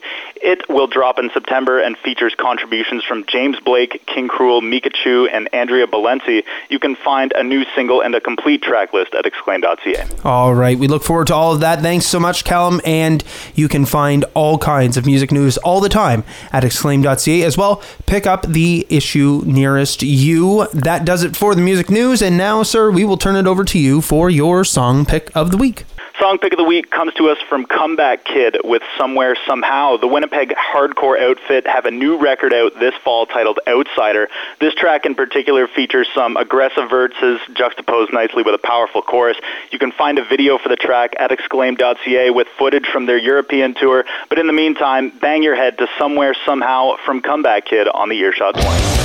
It 0.43 0.69
will 0.69 0.89
drop 0.89 1.21
in 1.21 1.31
September 1.33 1.79
and 1.79 1.97
features 1.97 2.35
contributions 2.37 3.05
from 3.05 3.25
James 3.27 3.61
Blake, 3.61 4.05
King 4.07 4.29
Krule, 4.29 4.61
Micachu, 4.61 5.29
and 5.33 5.49
Andrea 5.55 5.87
Balency. 5.87 6.43
You 6.69 6.81
can 6.81 6.97
find 6.97 7.33
a 7.37 7.45
new 7.45 7.65
single 7.77 8.01
and 8.01 8.13
a 8.17 8.21
complete 8.21 8.61
track 8.61 8.93
list 8.93 9.15
at 9.15 9.25
exclaim.ca. 9.25 10.05
All 10.25 10.53
right, 10.53 10.77
we 10.77 10.89
look 10.89 11.05
forward 11.05 11.29
to 11.29 11.35
all 11.35 11.53
of 11.53 11.61
that. 11.61 11.81
Thanks 11.81 12.07
so 12.07 12.19
much, 12.19 12.43
Calum, 12.43 12.81
and 12.85 13.23
you 13.55 13.69
can 13.69 13.87
find 13.87 14.25
all 14.35 14.59
kinds 14.59 14.97
of 14.97 15.07
music 15.07 15.31
news 15.31 15.59
all 15.59 15.81
the 15.81 15.89
time 15.89 16.25
at 16.51 16.65
exclaim.ca 16.65 17.45
as 17.45 17.57
well. 17.57 17.81
Pick 18.07 18.27
up 18.27 18.43
the 18.43 18.85
issue 18.89 19.43
nearest 19.47 20.03
you. 20.03 20.67
That 20.75 21.05
does 21.05 21.23
it 21.23 21.37
for 21.37 21.55
the 21.55 21.63
music 21.63 21.89
news, 21.89 22.21
and 22.21 22.37
now, 22.37 22.65
sir, 22.65 22.91
we 22.91 23.05
will 23.05 23.17
turn 23.17 23.37
it 23.37 23.47
over 23.47 23.63
to 23.65 23.79
you 23.79 24.01
for 24.01 24.29
your 24.29 24.65
song 24.65 25.07
pick 25.07 25.31
of 25.37 25.53
the 25.53 25.57
week. 25.57 25.85
Song 26.23 26.39
pick 26.39 26.53
of 26.53 26.57
the 26.57 26.63
week 26.63 26.89
comes 26.89 27.13
to 27.15 27.31
us 27.31 27.39
from 27.49 27.67
Comeback 27.67 28.25
Kid 28.25 28.57
with 28.63 28.81
Somewhere 28.97 29.37
Somehow. 29.45 29.97
The 29.97 30.07
Winnipeg 30.07 30.55
hardcore 30.55 31.21
outfit 31.21 31.67
have 31.67 31.85
a 31.85 31.91
new 31.91 32.17
record 32.17 32.55
out 32.55 32.79
this 32.79 32.95
fall 33.03 33.27
titled 33.27 33.59
Outsider. 33.67 34.29
This 34.61 34.73
track 34.75 35.05
in 35.05 35.17
particular 35.17 35.67
features 35.67 36.09
some 36.15 36.37
aggressive 36.37 36.89
verses 36.89 37.41
juxtaposed 37.55 38.13
nicely 38.13 38.45
with 38.45 38.55
a 38.55 38.59
powerful 38.59 39.03
chorus. 39.03 39.37
You 39.73 39.81
can 39.81 39.91
find 39.91 40.17
a 40.17 40.25
video 40.25 40.59
for 40.59 40.69
the 40.69 40.77
track 40.77 41.15
at 41.19 41.33
exclaim.ca 41.33 42.31
with 42.31 42.47
footage 42.57 42.87
from 42.87 43.07
their 43.07 43.19
European 43.19 43.75
tour. 43.75 44.05
But 44.29 44.39
in 44.39 44.47
the 44.47 44.53
meantime, 44.53 45.11
bang 45.19 45.43
your 45.43 45.57
head 45.57 45.77
to 45.79 45.89
Somewhere 45.99 46.37
Somehow 46.47 46.99
from 47.05 47.21
Comeback 47.21 47.65
Kid 47.65 47.89
on 47.89 48.11
the 48.11 48.17
Earshot 48.21 48.55
20. 48.55 49.02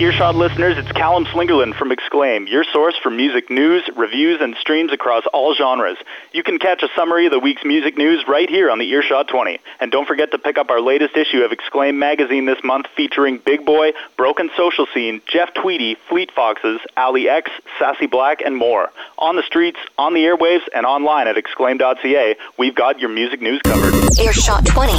Earshot 0.00 0.34
listeners, 0.34 0.76
it's 0.76 0.90
Calum 0.90 1.24
Slingerland 1.24 1.76
from 1.76 1.92
Exclaim, 1.92 2.48
your 2.48 2.64
source 2.64 2.96
for 3.00 3.10
music 3.10 3.48
news, 3.48 3.88
reviews, 3.94 4.40
and 4.40 4.56
streams 4.56 4.92
across 4.92 5.22
all 5.32 5.54
genres. 5.54 5.96
You 6.32 6.42
can 6.42 6.58
catch 6.58 6.82
a 6.82 6.88
summary 6.96 7.26
of 7.26 7.32
the 7.32 7.38
week's 7.38 7.64
music 7.64 7.96
news 7.96 8.24
right 8.26 8.50
here 8.50 8.72
on 8.72 8.80
the 8.80 8.90
Earshot 8.90 9.28
20. 9.28 9.60
And 9.78 9.92
don't 9.92 10.08
forget 10.08 10.32
to 10.32 10.38
pick 10.38 10.58
up 10.58 10.68
our 10.68 10.80
latest 10.80 11.16
issue 11.16 11.44
of 11.44 11.52
Exclaim 11.52 11.96
magazine 12.00 12.44
this 12.44 12.58
month 12.64 12.86
featuring 12.96 13.38
Big 13.38 13.64
Boi, 13.64 13.92
Broken 14.16 14.50
Social 14.56 14.86
Scene, 14.92 15.22
Jeff 15.28 15.54
Tweedy, 15.54 15.94
Fleet 16.08 16.32
Foxes, 16.32 16.80
Allie 16.96 17.28
X, 17.28 17.52
SassyBlack, 17.78 18.44
and 18.44 18.56
more. 18.56 18.90
On 19.18 19.36
the 19.36 19.44
streets, 19.44 19.78
on 19.96 20.12
the 20.12 20.24
airwaves, 20.24 20.62
and 20.74 20.86
online 20.86 21.28
at 21.28 21.38
exclaim.ca, 21.38 22.34
we've 22.58 22.74
got 22.74 22.98
your 22.98 23.10
music 23.10 23.40
news 23.40 23.60
covered. 23.62 23.94
Earshot 24.18 24.66
20. 24.66 24.92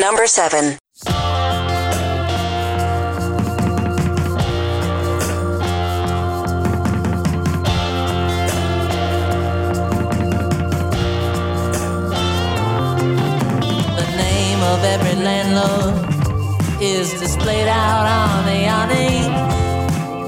Number 0.00 0.26
7. 0.26 0.76
Of 14.74 14.84
every 14.84 15.16
landlord 15.24 15.94
is 16.80 17.08
displayed 17.18 17.68
out 17.68 18.04
on 18.04 18.44
the 18.44 18.60
awning, 18.68 19.30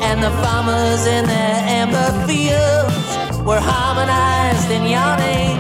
and 0.09 0.23
the 0.23 0.33
farmers 0.43 1.03
in 1.07 1.27
their 1.27 1.59
amber 1.81 2.09
fields 2.27 3.07
were 3.45 3.61
harmonized 3.61 4.71
in 4.71 4.83
yawning 4.97 5.57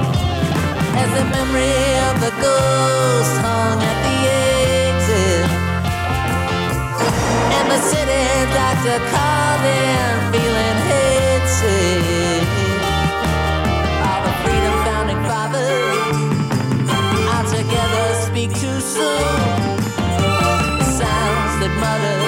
as 1.00 1.10
the 1.18 1.26
memory 1.36 1.82
of 2.08 2.14
the 2.24 2.32
ghost 2.46 3.34
hung 3.44 3.78
at 3.90 3.98
the 4.06 4.18
exit. 4.88 5.48
And 7.56 7.66
the 7.74 7.80
city 7.92 8.24
doctor 8.56 8.98
called 9.12 9.64
in, 9.84 10.10
feeling 10.32 10.69
The 18.92 20.83
sounds 20.83 21.55
that 21.61 21.72
mutter 21.81 22.19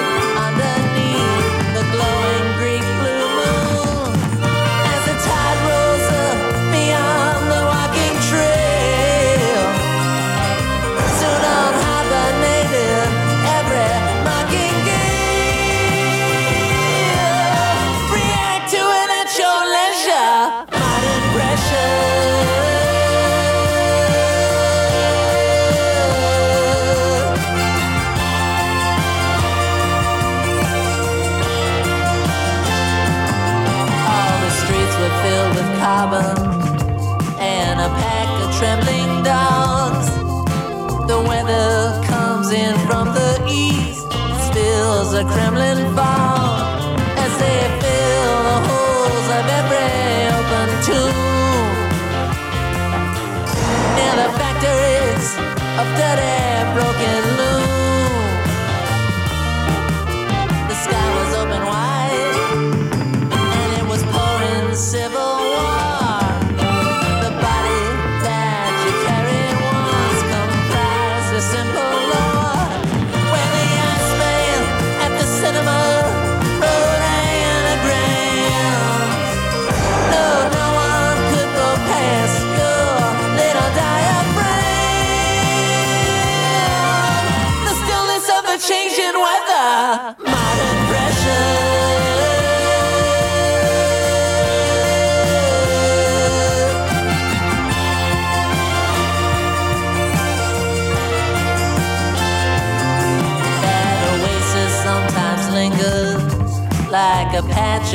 a 45.23 45.25
Kremlin 45.25 45.95
fog 45.95 46.32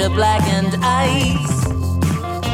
a 0.00 0.08
blackened 0.10 0.76
ice. 0.84 1.64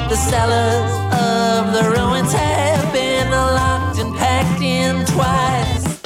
The 0.09 0.16
cellars 0.16 0.92
of 1.12 1.72
the 1.74 1.85
ruins 1.90 2.33
have 2.33 2.92
been 2.92 3.30
locked 3.30 3.98
and 3.98 4.14
packed 4.16 4.62
in 4.62 5.04
twice. 5.04 6.00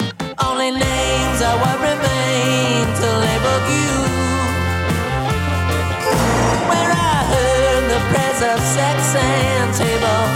Only 0.45 0.71
names 0.73 1.39
are 1.43 1.59
what 1.63 1.79
remain 1.79 2.87
to 3.01 3.09
label 3.27 3.59
you. 3.75 3.93
Where 6.71 6.93
I 7.13 7.17
heard 7.33 7.85
the 7.93 8.01
prayers 8.11 8.43
of 8.53 8.59
sex 8.77 9.15
and 9.15 9.75
table 9.75 10.28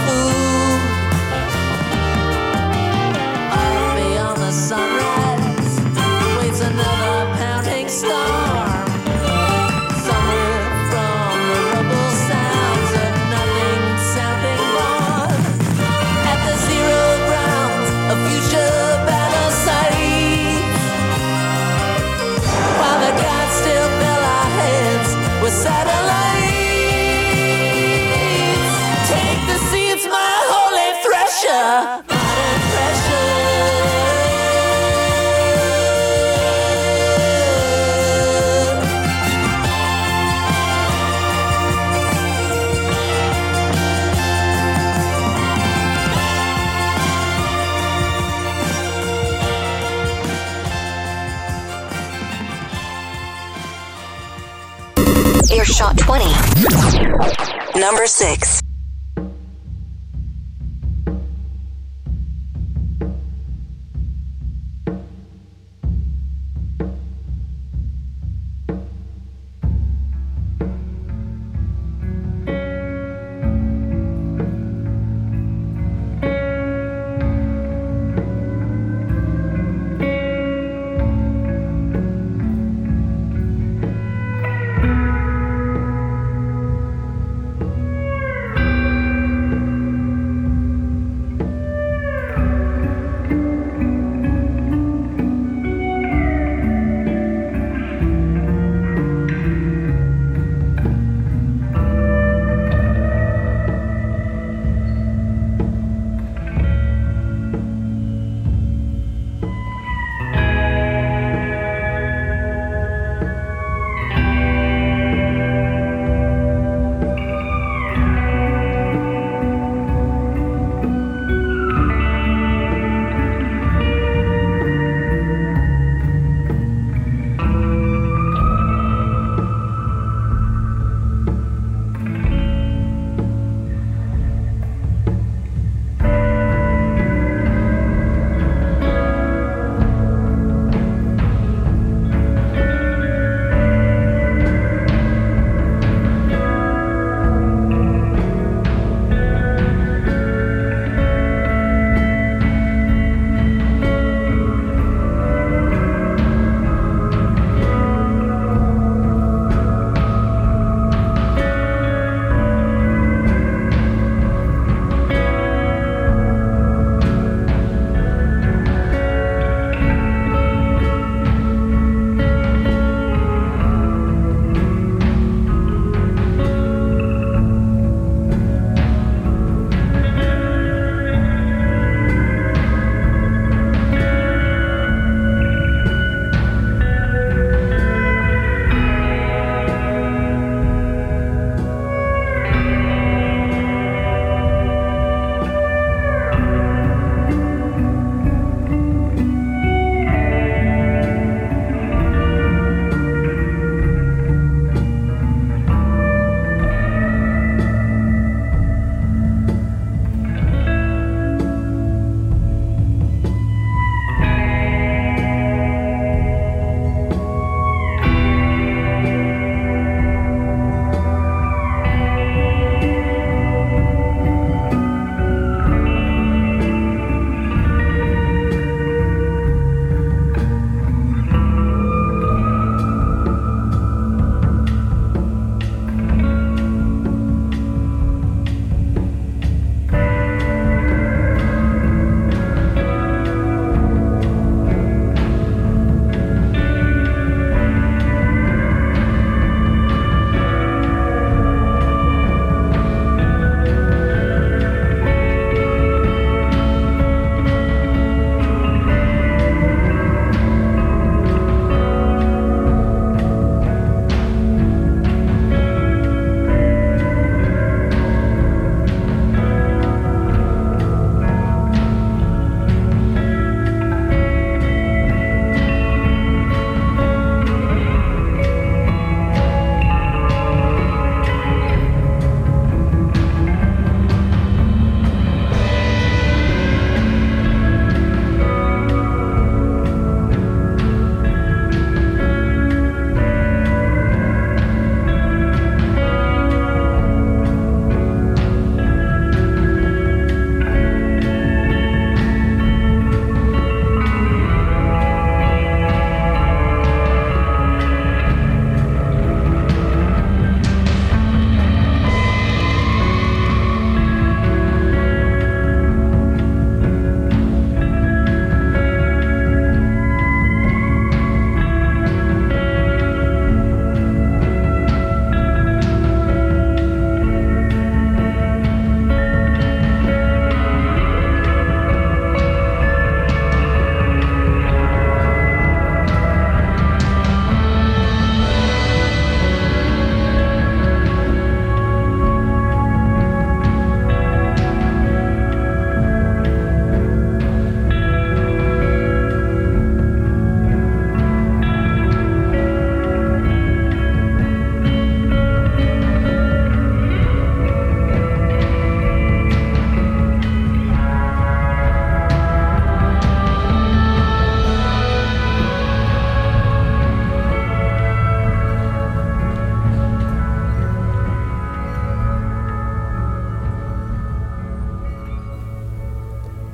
Number 58.23 58.62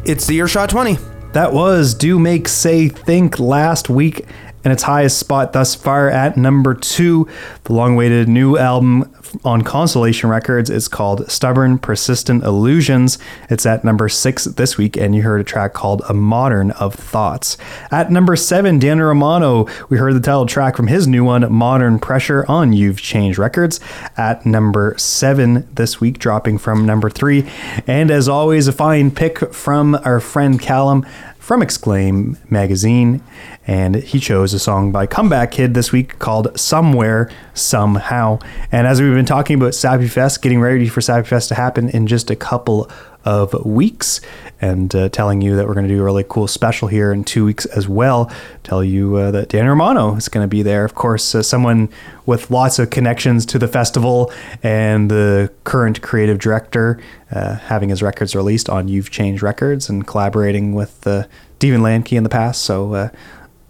It's 0.09 0.25
the 0.25 0.37
Earshot 0.37 0.71
20. 0.71 0.97
That 1.33 1.53
was 1.53 1.93
Do 1.93 2.17
Make 2.17 2.47
Say 2.47 2.89
Think 2.89 3.37
last 3.37 3.91
week 3.91 4.25
and 4.63 4.73
its 4.73 4.83
highest 4.83 5.17
spot 5.19 5.53
thus 5.53 5.75
far 5.75 6.09
at 6.09 6.37
number 6.37 6.73
two. 6.73 7.27
The 7.63 7.73
long 7.73 7.93
awaited 7.93 8.27
new 8.27 8.57
album 8.57 9.13
on 9.43 9.61
Constellation 9.61 10.29
Records 10.29 10.69
is 10.69 10.87
called 10.87 11.29
Stubborn 11.29 11.77
Persistent 11.77 12.43
Illusions. 12.43 13.19
It's 13.49 13.65
at 13.65 13.83
number 13.83 14.09
six 14.09 14.45
this 14.45 14.77
week, 14.77 14.97
and 14.97 15.15
you 15.15 15.21
heard 15.21 15.41
a 15.41 15.43
track 15.43 15.73
called 15.73 16.01
A 16.09 16.13
Modern 16.13 16.71
of 16.71 16.95
Thoughts. 16.95 17.57
At 17.91 18.11
number 18.11 18.35
seven, 18.35 18.79
Dan 18.79 18.99
Romano, 18.99 19.67
we 19.89 19.97
heard 19.97 20.15
the 20.15 20.19
title 20.19 20.45
track 20.45 20.75
from 20.75 20.87
his 20.87 21.07
new 21.07 21.23
one, 21.23 21.51
Modern 21.51 21.99
Pressure, 21.99 22.45
on 22.47 22.73
You've 22.73 23.01
Changed 23.01 23.37
Records. 23.37 23.79
At 24.17 24.45
number 24.45 24.95
seven 24.97 25.67
this 25.73 26.01
week, 26.01 26.19
dropping 26.19 26.57
from 26.57 26.85
number 26.85 27.09
three. 27.09 27.49
And 27.87 28.11
as 28.11 28.27
always, 28.27 28.67
a 28.67 28.71
fine 28.71 29.11
pick 29.11 29.53
from 29.53 29.95
our 30.03 30.19
friend 30.19 30.59
Calum 30.59 31.05
from 31.37 31.63
Exclaim 31.63 32.37
magazine, 32.49 33.23
and 33.69 33.97
he 33.97 34.19
chose 34.19 34.51
a 34.55 34.57
song 34.57 34.91
by 34.91 35.05
Comeback 35.05 35.51
Kid 35.51 35.75
this 35.75 35.91
week 35.91 36.17
called 36.17 36.59
Somewhere, 36.59 37.29
Somehow. 37.53 38.39
And 38.71 38.87
as 38.87 38.99
we've 38.99 39.13
been 39.13 39.27
talking 39.27 39.57
about 39.57 39.75
Sappy 39.75 40.07
Fest, 40.07 40.41
getting 40.41 40.59
ready 40.59 40.89
for 40.89 41.01
Sappy 41.01 41.27
Fest 41.27 41.49
to 41.49 41.55
happen 41.55 41.87
in 41.89 42.07
just 42.07 42.31
a 42.31 42.35
couple 42.35 42.89
of 43.25 43.53
weeks, 43.63 44.21
and 44.59 44.95
uh, 44.95 45.07
telling 45.09 45.41
you 45.41 45.55
that 45.55 45.67
we're 45.67 45.75
going 45.75 45.87
to 45.87 45.93
do 45.93 46.01
a 46.01 46.03
really 46.03 46.25
cool 46.27 46.47
special 46.47 46.87
here 46.87 47.13
in 47.13 47.23
two 47.23 47.45
weeks 47.45 47.65
as 47.67 47.87
well. 47.87 48.31
Tell 48.63 48.83
you 48.83 49.15
uh, 49.17 49.31
that 49.31 49.49
Dan 49.49 49.67
Romano 49.67 50.15
is 50.15 50.29
going 50.29 50.43
to 50.43 50.47
be 50.47 50.63
there. 50.63 50.83
Of 50.83 50.95
course, 50.95 51.35
uh, 51.35 51.43
someone 51.43 51.89
with 52.25 52.49
lots 52.49 52.79
of 52.79 52.89
connections 52.89 53.45
to 53.47 53.59
the 53.59 53.67
festival 53.67 54.33
and 54.63 55.11
the 55.11 55.51
current 55.63 56.01
creative 56.01 56.39
director, 56.39 56.99
uh, 57.31 57.57
having 57.57 57.89
his 57.89 58.01
records 58.01 58.35
released 58.35 58.67
on 58.67 58.87
You've 58.87 59.11
Changed 59.11 59.43
Records 59.43 59.89
and 59.89 60.07
collaborating 60.07 60.73
with 60.73 61.05
uh, 61.05 61.25
Steven 61.57 61.81
Lambke 61.81 62.17
in 62.17 62.23
the 62.23 62.29
past. 62.29 62.63
So, 62.63 62.93
uh, 62.95 63.09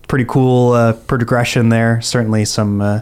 pretty 0.10 0.26
cool 0.26 0.74
uh, 0.74 0.94
progression 0.94 1.70
there. 1.70 2.02
Certainly 2.02 2.46
some 2.46 2.82
uh, 2.82 3.02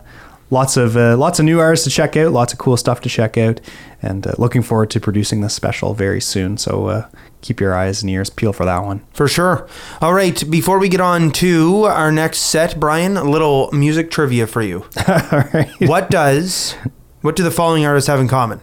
lots 0.51 0.77
of 0.77 0.95
uh, 0.95 1.17
lots 1.17 1.39
of 1.39 1.45
new 1.45 1.59
artists 1.59 1.85
to 1.85 1.89
check 1.89 2.15
out, 2.15 2.31
lots 2.31 2.53
of 2.53 2.59
cool 2.59 2.77
stuff 2.77 3.01
to 3.01 3.09
check 3.09 3.37
out, 3.37 3.59
and 4.01 4.27
uh, 4.27 4.33
looking 4.37 4.61
forward 4.61 4.91
to 4.91 4.99
producing 4.99 5.41
this 5.41 5.55
special 5.55 5.95
very 5.95 6.21
soon. 6.21 6.57
So 6.57 6.87
uh, 6.87 7.09
keep 7.41 7.59
your 7.59 7.73
eyes 7.73 8.03
and 8.03 8.09
ears 8.11 8.29
peeled 8.29 8.55
for 8.55 8.65
that 8.65 8.83
one. 8.83 9.03
For 9.13 9.27
sure. 9.27 9.67
All 10.01 10.13
right, 10.13 10.43
before 10.49 10.77
we 10.77 10.89
get 10.89 11.01
on 11.01 11.31
to 11.31 11.85
our 11.85 12.11
next 12.11 12.39
set, 12.39 12.79
Brian, 12.79 13.17
a 13.17 13.23
little 13.23 13.71
music 13.71 14.11
trivia 14.11 14.45
for 14.45 14.61
you. 14.61 14.85
All 15.07 15.43
right. 15.53 15.69
What 15.79 16.11
does 16.11 16.75
what 17.21 17.35
do 17.35 17.43
the 17.43 17.51
following 17.51 17.85
artists 17.85 18.07
have 18.07 18.19
in 18.19 18.27
common? 18.27 18.61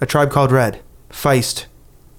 A 0.00 0.06
Tribe 0.06 0.30
Called 0.30 0.52
Red, 0.52 0.80
Feist, 1.10 1.66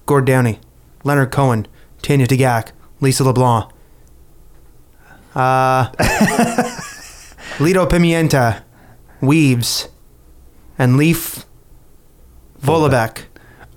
Gord 0.04 0.26
Downie, 0.26 0.60
Leonard 1.04 1.30
Cohen, 1.30 1.66
Tanya 2.02 2.26
Tagaq, 2.26 2.72
Lisa 3.00 3.24
LeBlanc. 3.24 3.70
Uh, 5.34 5.90
Lido 7.60 7.86
Pimienta, 7.86 8.62
Weaves, 9.20 9.88
and 10.78 10.96
Leif 10.96 11.44
Vollebekk, 12.62 13.24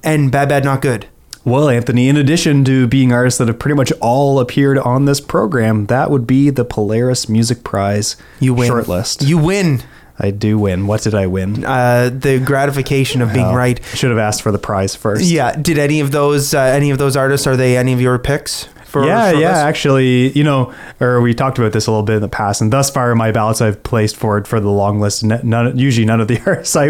and 0.04 0.32
Bad 0.32 0.50
Bad 0.50 0.64
Not 0.64 0.82
Good. 0.82 1.08
Well, 1.46 1.68
Anthony, 1.70 2.08
in 2.08 2.16
addition 2.16 2.64
to 2.66 2.88
being 2.88 3.12
artists 3.12 3.38
that 3.40 3.50
have 3.50 3.60
pretty 3.60 3.76
much 3.76 3.92
all 4.00 4.40
appeared 4.40 4.78
on 4.78 5.04
this 5.06 5.20
program, 5.20 5.88
that 5.88 6.10
would 6.10 6.26
be 6.26 6.50
the 6.50 6.64
Polaris 6.64 7.28
Music 7.28 7.64
Prize 7.66 8.16
You 8.40 8.54
win. 8.54 8.72
shortlist. 8.72 9.28
You 9.28 9.38
win. 9.38 9.82
I 10.18 10.32
do 10.32 10.58
win. 10.58 10.88
What 10.88 11.02
did 11.02 11.14
I 11.16 11.28
win? 11.28 11.66
Uh, 11.66 12.10
the 12.14 12.40
gratification 12.40 13.22
of 13.22 13.34
being 13.34 13.48
Oh, 13.48 13.56
right. 13.56 13.84
Should 13.94 14.12
have 14.12 14.20
asked 14.20 14.42
for 14.42 14.52
the 14.54 14.60
prize 14.60 14.96
first. 14.96 15.26
Yeah. 15.26 15.54
Did 15.56 15.78
any 15.80 16.00
of 16.00 16.12
those 16.12 16.54
uh, 16.54 16.60
any 16.62 16.92
of 16.92 16.98
those 17.00 17.18
artists 17.18 17.46
are 17.48 17.58
they 17.58 17.76
any 17.76 17.92
of 17.94 18.00
your 18.00 18.18
picks? 18.20 18.70
For 18.94 19.04
yeah, 19.08 19.32
for 19.32 19.40
yeah. 19.40 19.54
this? 19.54 19.58
Actually, 19.58 20.30
you 20.34 20.44
know, 20.44 20.72
or 21.00 21.20
we 21.20 21.34
talked 21.34 21.58
about 21.58 21.74
this 21.74 21.88
a 21.88 21.92
little 21.92 22.06
bit 22.06 22.18
in 22.18 22.22
the 22.22 22.30
past, 22.30 22.62
and 22.62 22.72
thus 22.72 22.92
far, 22.92 23.16
my 23.16 23.32
ballots 23.32 23.60
I've 23.60 23.82
placed 23.82 24.16
forward 24.16 24.48
for 24.48 24.60
the 24.60 24.70
long 24.70 25.00
list. 25.00 25.24
None, 25.24 25.76
usually, 25.76 26.06
none 26.06 26.22
of 26.22 26.28
the 26.28 26.40
artists 26.46 26.76
I, 26.76 26.90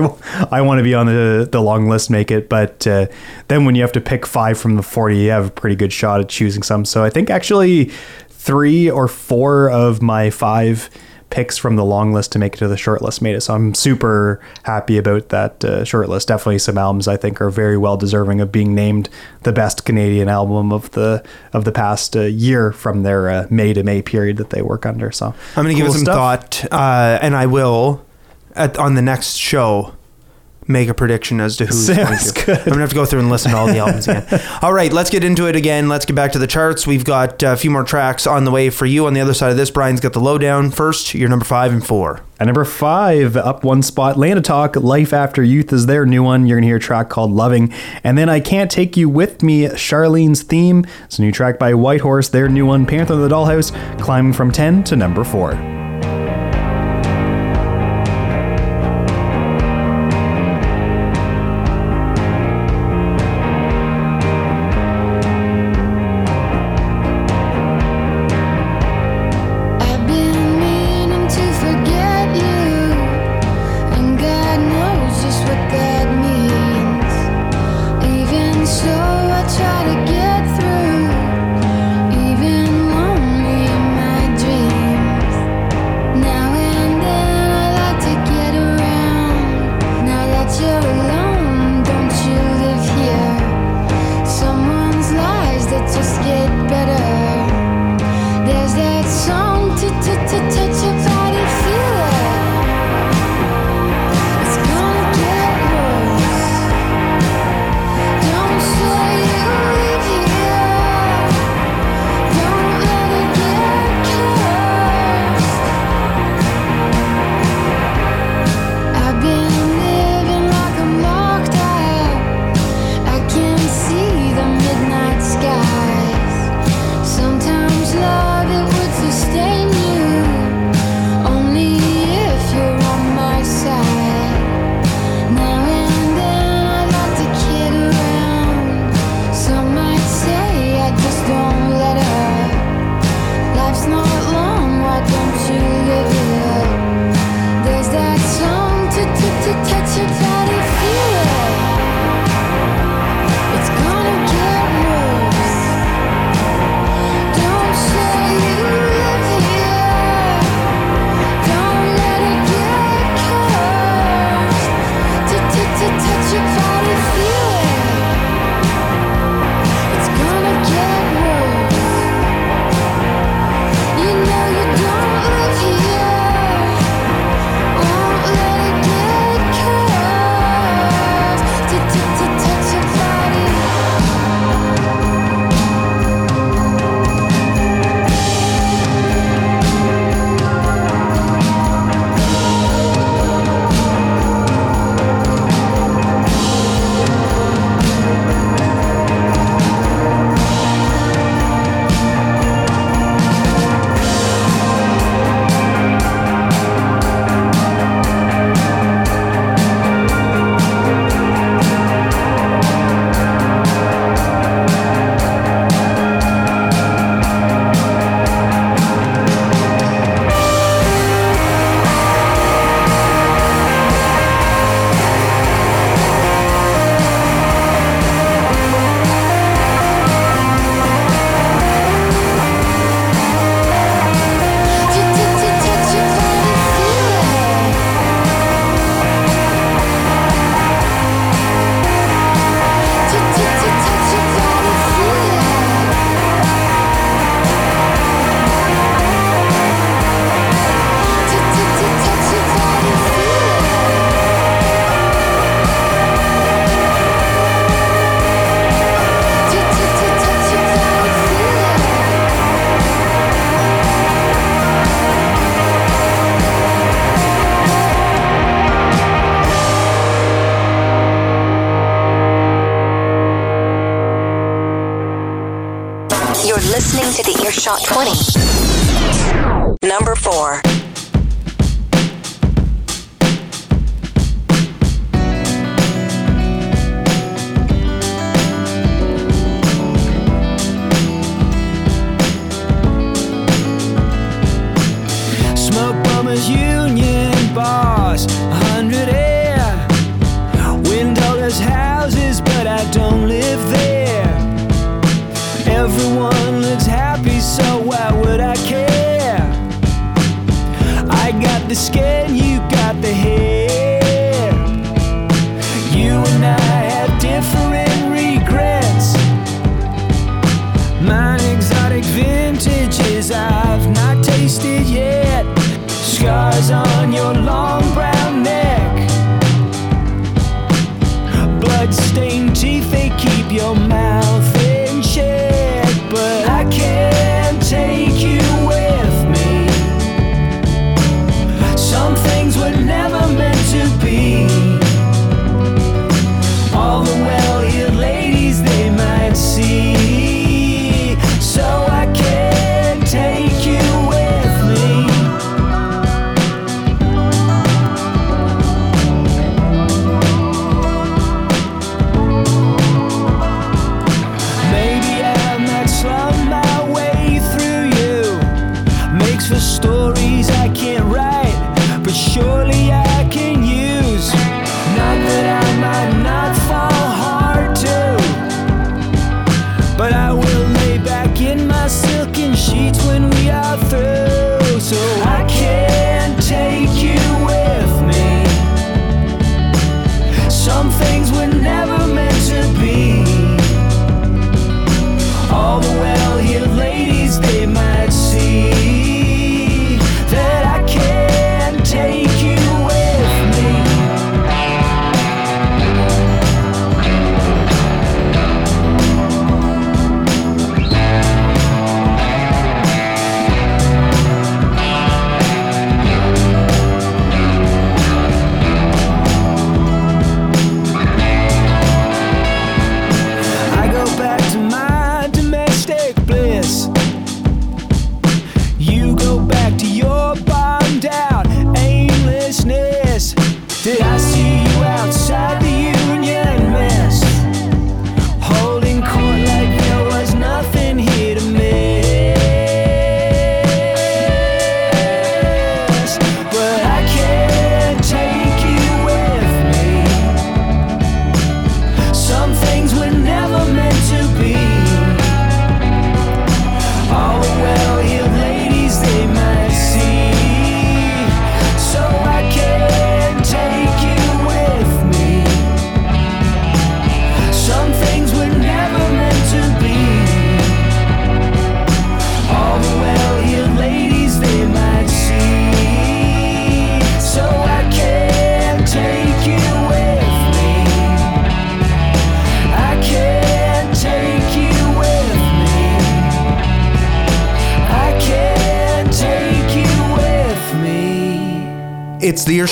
I 0.52 0.60
want 0.60 0.80
to 0.80 0.84
be 0.84 0.94
on 0.94 1.06
the 1.06 1.48
the 1.50 1.62
long 1.62 1.88
list 1.88 2.10
make 2.10 2.30
it, 2.30 2.50
but 2.50 2.86
uh, 2.86 3.08
then 3.48 3.64
when 3.64 3.76
you 3.76 3.84
have 3.84 3.94
to 3.94 4.02
pick 4.02 4.26
five 4.26 4.60
from 4.60 4.76
the 4.76 4.84
forty, 4.84 5.16
you 5.16 5.30
have 5.30 5.48
a 5.48 5.52
pretty 5.52 5.78
good 5.78 5.94
shot 5.94 6.20
at 6.20 6.28
choosing 6.28 6.62
some. 6.62 6.84
So 6.84 7.06
I 7.06 7.10
think 7.10 7.30
actually 7.30 7.86
three 8.28 8.90
or 8.90 9.08
four 9.08 9.70
of 9.70 10.02
my 10.02 10.30
five 10.30 10.90
picks 11.34 11.58
from 11.58 11.76
the 11.76 11.84
long 11.84 12.14
list 12.14 12.32
to 12.32 12.38
make 12.38 12.54
it 12.54 12.58
to 12.58 12.68
the 12.68 12.78
short 12.78 13.02
list 13.02 13.20
made 13.20 13.36
it. 13.36 13.42
So 13.42 13.56
I'm 13.56 13.74
super 13.74 14.40
happy 14.62 15.00
about 15.00 15.30
that 15.30 15.66
uh, 15.66 15.84
short 15.84 16.08
list. 16.08 16.28
Definitely 16.28 16.60
some 16.60 16.78
albums 16.78 17.08
I 17.08 17.18
think 17.18 17.42
are 17.42 17.50
very 17.50 17.76
well 17.76 17.98
deserving 17.98 18.40
of 18.40 18.52
being 18.52 18.76
named 18.76 19.10
the 19.42 19.52
best 19.52 19.84
Canadian 19.84 20.30
album 20.30 20.72
of 20.72 20.92
the 20.92 21.24
of 21.52 21.66
the 21.66 21.72
past 21.72 22.16
uh, 22.16 22.22
year 22.22 22.72
from 22.72 23.02
their 23.02 23.30
uh, 23.32 23.48
May 23.50 23.74
to 23.74 23.82
May 23.82 24.04
period 24.04 24.38
that 24.38 24.52
they 24.52 24.62
work 24.62 24.86
under. 24.86 25.12
So 25.12 25.34
I'm 25.56 25.64
going 25.64 25.76
to 25.76 25.82
give 25.82 25.88
cool 25.88 25.96
it 25.96 25.98
some 25.98 26.06
stuff. 26.06 26.16
thought, 26.16 26.72
uh, 26.72 27.18
and 27.20 27.36
I 27.36 27.48
will 27.48 28.06
at 28.56 28.78
on 28.78 28.94
the 28.94 29.02
next 29.02 29.36
show 29.36 29.96
make 30.68 30.90
a 30.90 30.94
prediction 30.94 31.40
as 31.40 31.58
to 31.58 31.66
who's 31.66 31.86
Sounds 31.96 32.32
going 32.32 32.46
to. 32.46 32.46
Good. 32.46 32.60
I'm 32.60 32.66
gonna 32.66 32.82
have 32.82 32.90
to 32.90 32.96
go 32.96 33.06
through 33.06 33.20
and 33.20 33.30
listen 33.30 33.52
to 33.52 33.58
all 33.58 33.68
the 33.68 33.78
albums 33.78 34.08
again. 34.08 34.42
All 34.62 34.74
right, 34.74 34.92
let's 34.92 35.10
get 35.10 35.24
into 35.24 35.48
it 35.48 35.56
again. 35.56 35.90
Let's 35.90 36.06
get 36.06 36.16
back 36.16 36.32
to 36.34 36.40
the 36.40 36.48
charts. 36.48 36.88
We've 36.88 37.06
got 37.06 37.44
uh, 37.44 37.54
a 37.54 37.58
few 37.58 37.72
more 37.72 37.84
tracks 37.84 38.26
on 38.28 38.46
the 38.46 38.52
way 38.52 38.70
for 38.70 38.86
you. 38.86 39.06
On 39.06 39.14
the 39.14 39.22
other 39.22 39.34
side 39.34 39.52
of 39.52 39.58
this, 39.58 39.72
Brian's 39.72 40.00
got 40.00 40.14
the 40.14 40.20
lowdown. 40.20 40.72
First, 40.72 41.14
you're 41.14 41.30
number 41.30 41.46
five 41.46 41.72
and 41.72 41.86
four. 41.86 42.22
At 42.40 42.48
number 42.48 42.66
five, 42.66 43.38
up 43.38 43.64
one 43.64 43.82
spot, 43.82 44.18
Land 44.18 44.38
of 44.38 44.44
Talk, 44.44 44.76
Life 44.76 45.14
After 45.14 45.44
Youth 45.44 45.72
is 45.72 45.86
their 45.86 46.06
new 46.06 46.24
one. 46.24 46.46
You're 46.46 46.58
going 46.58 46.64
to 46.64 46.68
hear 46.68 46.78
a 46.78 46.80
track 46.80 47.10
called 47.10 47.32
Loving. 47.32 47.72
And 48.04 48.18
then 48.18 48.28
I 48.28 48.40
Can't 48.40 48.70
Take 48.70 48.98
You 48.98 49.08
With 49.08 49.44
Me, 49.44 49.68
Charlene's 49.68 50.42
Theme. 50.42 50.86
It's 51.06 51.20
a 51.20 51.22
new 51.22 51.32
track 51.32 51.60
by 51.60 51.74
Whitehorse, 51.74 52.30
their 52.30 52.50
new 52.50 52.66
one, 52.66 52.86
Panther 52.86 53.14
of 53.14 53.20
the 53.20 53.30
Dollhouse, 53.30 53.72
climbing 54.02 54.34
from 54.34 54.52
10 54.52 54.84
to 54.86 54.96
number 54.96 55.24
4. 55.24 55.83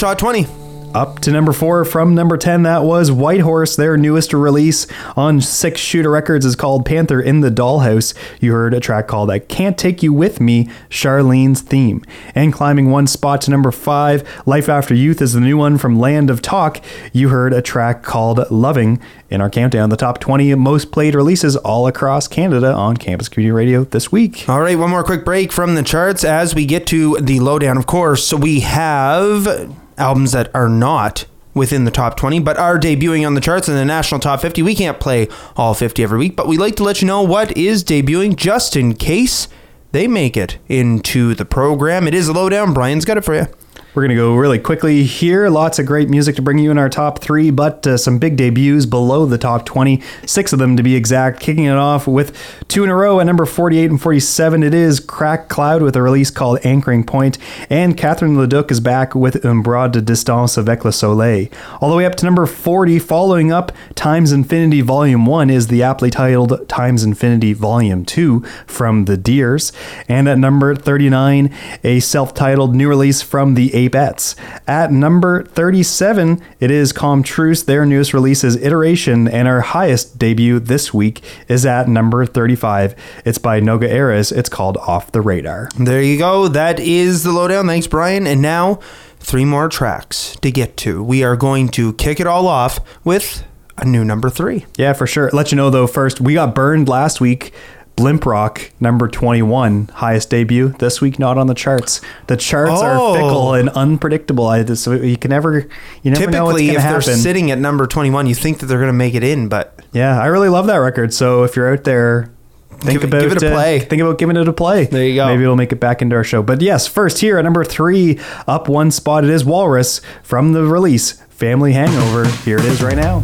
Me. 0.02 0.04
It's 0.04 0.08
the 0.08 0.08
Earshot 0.08 0.20
20. 0.20 0.47
Up 0.95 1.20
to 1.20 1.32
number 1.32 1.54
four 1.54 1.86
from 1.86 2.16
number 2.16 2.36
10, 2.36 2.64
that 2.64 2.84
was 2.84 3.12
Whitehorse. 3.12 3.78
Their 3.78 3.95
newest 3.95 4.34
release 4.34 4.88
on 5.16 5.39
Six 5.39 5.80
Shooter 5.80 6.10
Records 6.10 6.45
is 6.45 6.58
called 6.58 6.86
Panther 6.86 7.22
in 7.22 7.39
the 7.39 7.52
Dollhouse. 7.52 8.14
You 8.41 8.52
heard 8.52 8.74
a 8.74 8.82
track 8.82 9.08
called 9.08 9.30
I 9.30 9.39
Can't 9.39 9.78
Take 9.78 10.04
You 10.04 10.12
With 10.12 10.41
Me, 10.41 10.70
Charlene's 10.89 11.62
theme. 11.62 12.04
And 12.36 12.52
climbing 12.52 12.89
one 12.89 13.08
spot 13.08 13.41
to 13.41 13.52
number 13.52 13.72
five, 13.72 14.28
Life 14.45 14.68
After 14.68 14.93
Youth 14.93 15.22
is 15.22 15.34
the 15.34 15.39
new 15.39 15.56
one 15.56 15.78
from 15.78 15.99
Land 15.99 16.30
of 16.30 16.41
Talk. 16.41 16.84
You 17.14 17.30
heard 17.30 17.54
a 17.54 17.62
track 17.62 18.04
called 18.04 18.52
Loving 18.52 18.99
in 19.30 19.39
our 19.39 19.49
countdown, 19.49 19.91
the 19.91 19.97
top 19.97 20.20
20 20.20 20.56
most 20.56 20.91
played 20.91 21.16
releases 21.16 21.56
all 21.56 21.88
across 21.88 22.28
Canada 22.28 22.74
on 22.74 22.97
Campus 22.97 23.30
Community 23.30 23.54
Radio 23.54 23.84
this 23.86 24.12
week. 24.12 24.49
All 24.49 24.60
right, 24.60 24.78
one 24.78 24.89
more 24.89 25.06
quick 25.06 25.24
break 25.24 25.54
from 25.54 25.76
the 25.76 25.84
charts 25.84 26.26
as 26.26 26.54
we 26.54 26.66
get 26.66 26.88
to 26.88 27.18
the 27.22 27.39
lowdown. 27.39 27.78
Of 27.78 27.86
course, 27.86 28.34
we 28.34 28.60
have 28.62 29.72
albums 30.02 30.32
that 30.34 30.54
are 30.54 30.68
not 30.68 31.26
within 31.54 31.84
the 31.84 31.91
top 31.91 32.18
20 32.18 32.39
but 32.39 32.58
are 32.58 32.80
debuting 32.80 33.26
on 33.26 33.34
the 33.34 33.41
charts 33.41 33.68
in 33.68 33.76
the 33.76 33.86
national 33.86 34.20
top 34.20 34.41
50. 34.41 34.62
We 34.62 34.76
can't 34.76 34.99
play 34.99 35.28
all 35.56 35.74
50 35.74 36.02
every 36.04 36.18
week, 36.18 36.36
but 36.36 36.47
we 36.47 36.58
like 36.58 36.76
to 36.78 36.84
let 36.84 37.02
you 37.02 37.08
know 37.08 37.22
what 37.22 37.56
is 37.58 37.84
debuting 37.84 38.36
just 38.36 38.76
in 38.76 38.95
case 38.95 39.47
they 39.91 40.08
make 40.08 40.38
it 40.38 40.58
into 40.68 41.36
the 41.36 41.45
program. 41.45 42.08
It 42.08 42.14
is 42.14 42.28
a 42.28 42.34
lowdown. 42.34 42.74
Brian's 42.74 43.06
got 43.06 43.18
it 43.18 43.26
for 43.26 43.36
you. 43.36 43.47
We're 43.94 44.04
going 44.04 44.16
to 44.16 44.24
go 44.24 44.38
really 44.38 44.58
quickly 44.58 45.04
here. 45.04 45.50
Lots 45.50 45.78
of 45.78 45.86
great 45.86 46.10
music 46.10 46.38
to 46.38 46.42
bring 46.42 46.58
you 46.60 46.72
in 46.72 46.78
our 46.78 46.88
top 46.88 47.20
three, 47.20 47.50
but 47.50 47.86
uh, 47.86 47.98
some 47.98 48.20
big 48.20 48.38
debuts 48.38 48.86
below 48.86 49.26
the 49.26 49.38
top 49.38 49.66
20. 49.66 50.02
Six 50.26 50.54
of 50.54 50.60
them 50.60 50.78
to 50.78 50.84
be 50.84 50.96
exact. 50.96 51.42
Kicking 51.42 51.66
it 51.66 51.76
off 51.76 52.08
with 52.08 52.34
two 52.70 52.86
in 52.86 52.89
a 52.89 52.96
row 52.96 53.20
at 53.20 53.26
number 53.26 53.46
48 53.46 53.92
and 53.92 54.02
47. 54.02 54.64
It 54.64 54.74
is 54.74 55.02
Crack 55.02 55.50
Cloud 55.50 55.82
with 55.82 55.98
a 55.98 56.02
release 56.02 56.32
called 56.32 56.66
Anchoring 56.66 57.04
Point, 57.04 57.38
and 57.70 57.98
Catherine 57.98 58.38
Leduc 58.38 58.72
is 58.72 58.80
back 58.80 59.14
with 59.14 59.46
Un 59.46 59.62
bras 59.62 59.89
de 59.89 60.00
distance 60.00 60.58
avec 60.58 60.86
le 60.86 60.94
soleil. 60.94 61.50
All 61.82 61.89
the 61.89 61.98
way 61.98 62.06
up 62.06 62.16
to 62.16 62.26
number 62.26 62.46
40, 62.46 62.98
following 62.98 63.52
up 63.52 63.74
Times 63.96 64.32
Infinity 64.32 64.80
Volume 64.80 65.26
1 65.26 65.50
is 65.50 65.68
the 65.68 65.84
aptly 65.84 66.10
titled 66.10 66.70
Times 66.70 67.04
Infinity 67.04 67.52
Volume 67.52 68.06
2 68.06 68.39
from 68.68 69.04
The 69.04 69.18
Dears. 69.18 69.74
And 70.08 70.30
at 70.30 70.38
number 70.38 70.76
39, 70.76 71.54
a 71.84 72.00
self 72.00 72.34
titled 72.34 72.74
new 72.74 72.88
release 72.88 73.22
from 73.22 73.56
the 73.56 73.80
Apettes. 73.89 74.36
At 74.67 74.91
number 74.91 75.43
37, 75.43 76.41
it 76.59 76.71
is 76.71 76.91
Calm 76.91 77.23
Truce. 77.23 77.63
Their 77.63 77.86
newest 77.86 78.13
release 78.13 78.43
is 78.43 78.55
Iteration, 78.57 79.27
and 79.27 79.47
our 79.47 79.61
highest 79.61 80.17
debut 80.17 80.59
this 80.59 80.93
week 80.93 81.23
is 81.47 81.65
at 81.65 81.88
number 81.88 82.25
35. 82.25 82.95
It's 83.25 83.38
by 83.38 83.59
Noga 83.61 83.89
Erez. 83.89 84.36
It's 84.36 84.49
called 84.49 84.77
Off 84.77 85.11
the 85.11 85.21
Radar. 85.21 85.69
There 85.77 86.01
you 86.01 86.17
go. 86.17 86.47
That 86.47 86.79
is 86.79 87.23
the 87.23 87.32
lowdown. 87.32 87.67
Thanks, 87.67 87.88
Brian. 87.88 88.27
And 88.27 88.41
now, 88.41 88.79
three 89.19 89.45
more 89.45 89.69
tracks 89.69 90.36
to 90.41 90.51
get 90.51 90.77
to. 90.77 91.03
We 91.03 91.23
are 91.23 91.36
going 91.36 91.69
to 91.69 91.93
kick 91.93 92.19
it 92.19 92.27
all 92.27 92.47
off 92.47 92.79
with 93.03 93.43
a 93.77 93.86
new 93.86 94.03
number 94.03 94.29
three. 94.29 94.65
Yeah, 94.77 94.93
for 94.93 95.07
sure. 95.07 95.29
Let 95.32 95.51
you 95.51 95.55
know 95.55 95.69
though, 95.69 95.88
first, 95.88 96.21
we 96.21 96.34
got 96.34 96.53
burned 96.55 96.88
last 96.88 97.21
week. 97.21 97.53
Blimp 98.02 98.26
Rock, 98.26 98.72
number 98.80 99.08
21, 99.08 99.89
highest 99.93 100.30
debut. 100.30 100.70
This 100.80 100.99
week, 101.02 101.20
not 101.20 101.38
on 101.38 101.47
the 101.47 101.54
charts. 101.54 102.02
The 102.28 102.36
charts 102.38 102.74
Oh. 102.76 102.84
are 102.84 103.14
fickle 103.16 103.54
and 103.54 103.70
unpredictable. 103.70 104.47
I 104.47 104.64
just, 104.64 104.84
so 104.84 104.93
you 104.93 105.18
can 105.18 105.30
never, 105.30 105.68
you 106.04 106.12
never 106.12 106.30
know 106.32 106.45
what's 106.45 106.58
Typically, 106.60 106.66
going 106.68 106.78
if 106.78 107.04
to 107.04 107.10
they're 107.10 107.18
sitting 107.18 107.52
at 107.52 107.60
number 107.60 107.88
21, 107.88 108.28
you 108.28 108.36
think 108.36 108.60
that 108.60 108.66
they're 108.66 108.80
going 108.80 108.89
to 108.89 108.93
make 108.93 109.14
it 109.16 109.24
in, 109.24 109.47
but 109.47 109.80
yeah, 109.93 110.20
I 110.22 110.26
really 110.28 110.49
love 110.49 110.68
that 110.68 110.78
record. 110.78 111.14
So 111.14 111.43
if 111.43 111.56
you're 111.56 111.72
out 111.72 111.84
there, 111.84 112.32
think 112.80 112.93
Give 112.93 113.04
it- 113.04 113.08
about 113.08 113.22
give 113.22 113.32
it 113.34 113.43
a 113.43 113.47
uh, 113.52 113.54
play. 113.54 113.80
think 113.80 114.02
about 114.02 114.18
giving 114.18 114.36
it 114.38 114.47
a 114.47 114.54
play. 114.54 114.86
There 114.86 115.04
you 115.06 115.16
go. 115.16 115.28
Maybe 115.28 115.43
it'll 115.43 115.56
make 115.56 115.72
it 115.72 115.80
back 115.80 116.02
into 116.02 116.16
our 116.16 116.24
show. 116.24 116.41
But 116.41 116.62
yes, 116.62 116.88
first 116.88 117.20
here 117.20 117.38
at 117.38 117.43
number 117.43 117.64
three, 117.64 118.20
up 118.47 118.68
one 118.68 118.89
spot, 118.91 119.24
it 119.24 119.30
is 119.30 119.45
Walrus 119.45 120.02
from 120.24 120.54
the 120.54 120.64
release 120.64 121.22
Family 121.30 121.74
Hangover. 121.74 122.28
Here 122.43 122.58
it 122.58 122.66
is 122.66 122.82
right 122.82 122.95
now. 122.97 123.22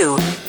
Number 0.00 0.39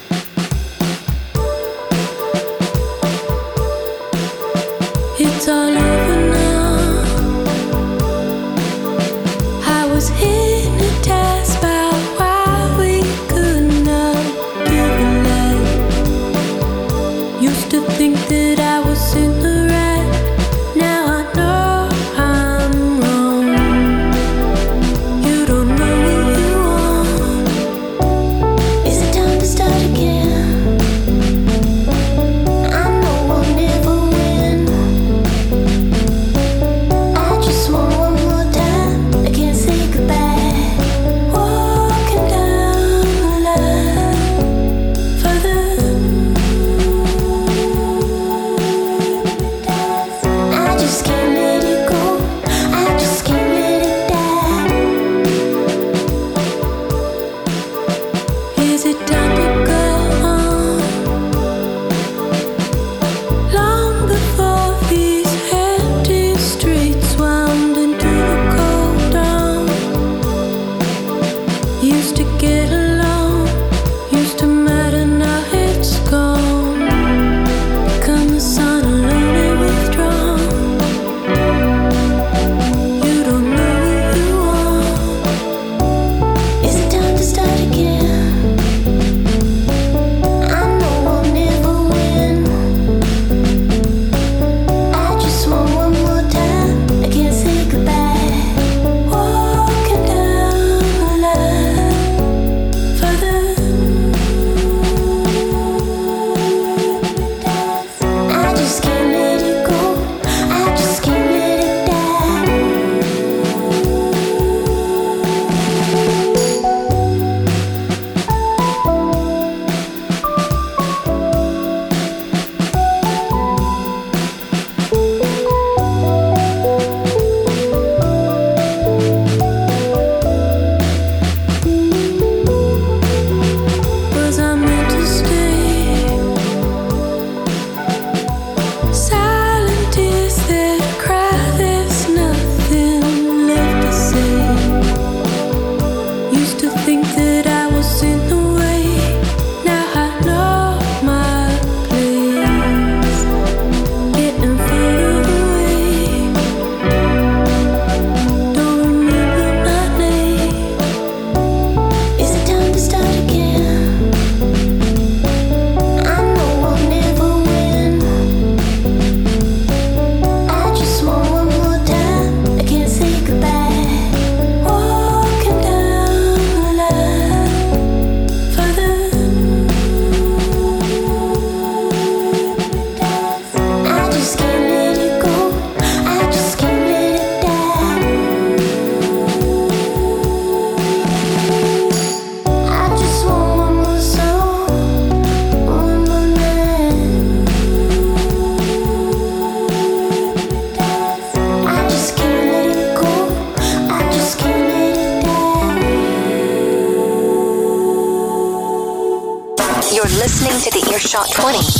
Earshot 211.13 211.29
20. 211.33 211.70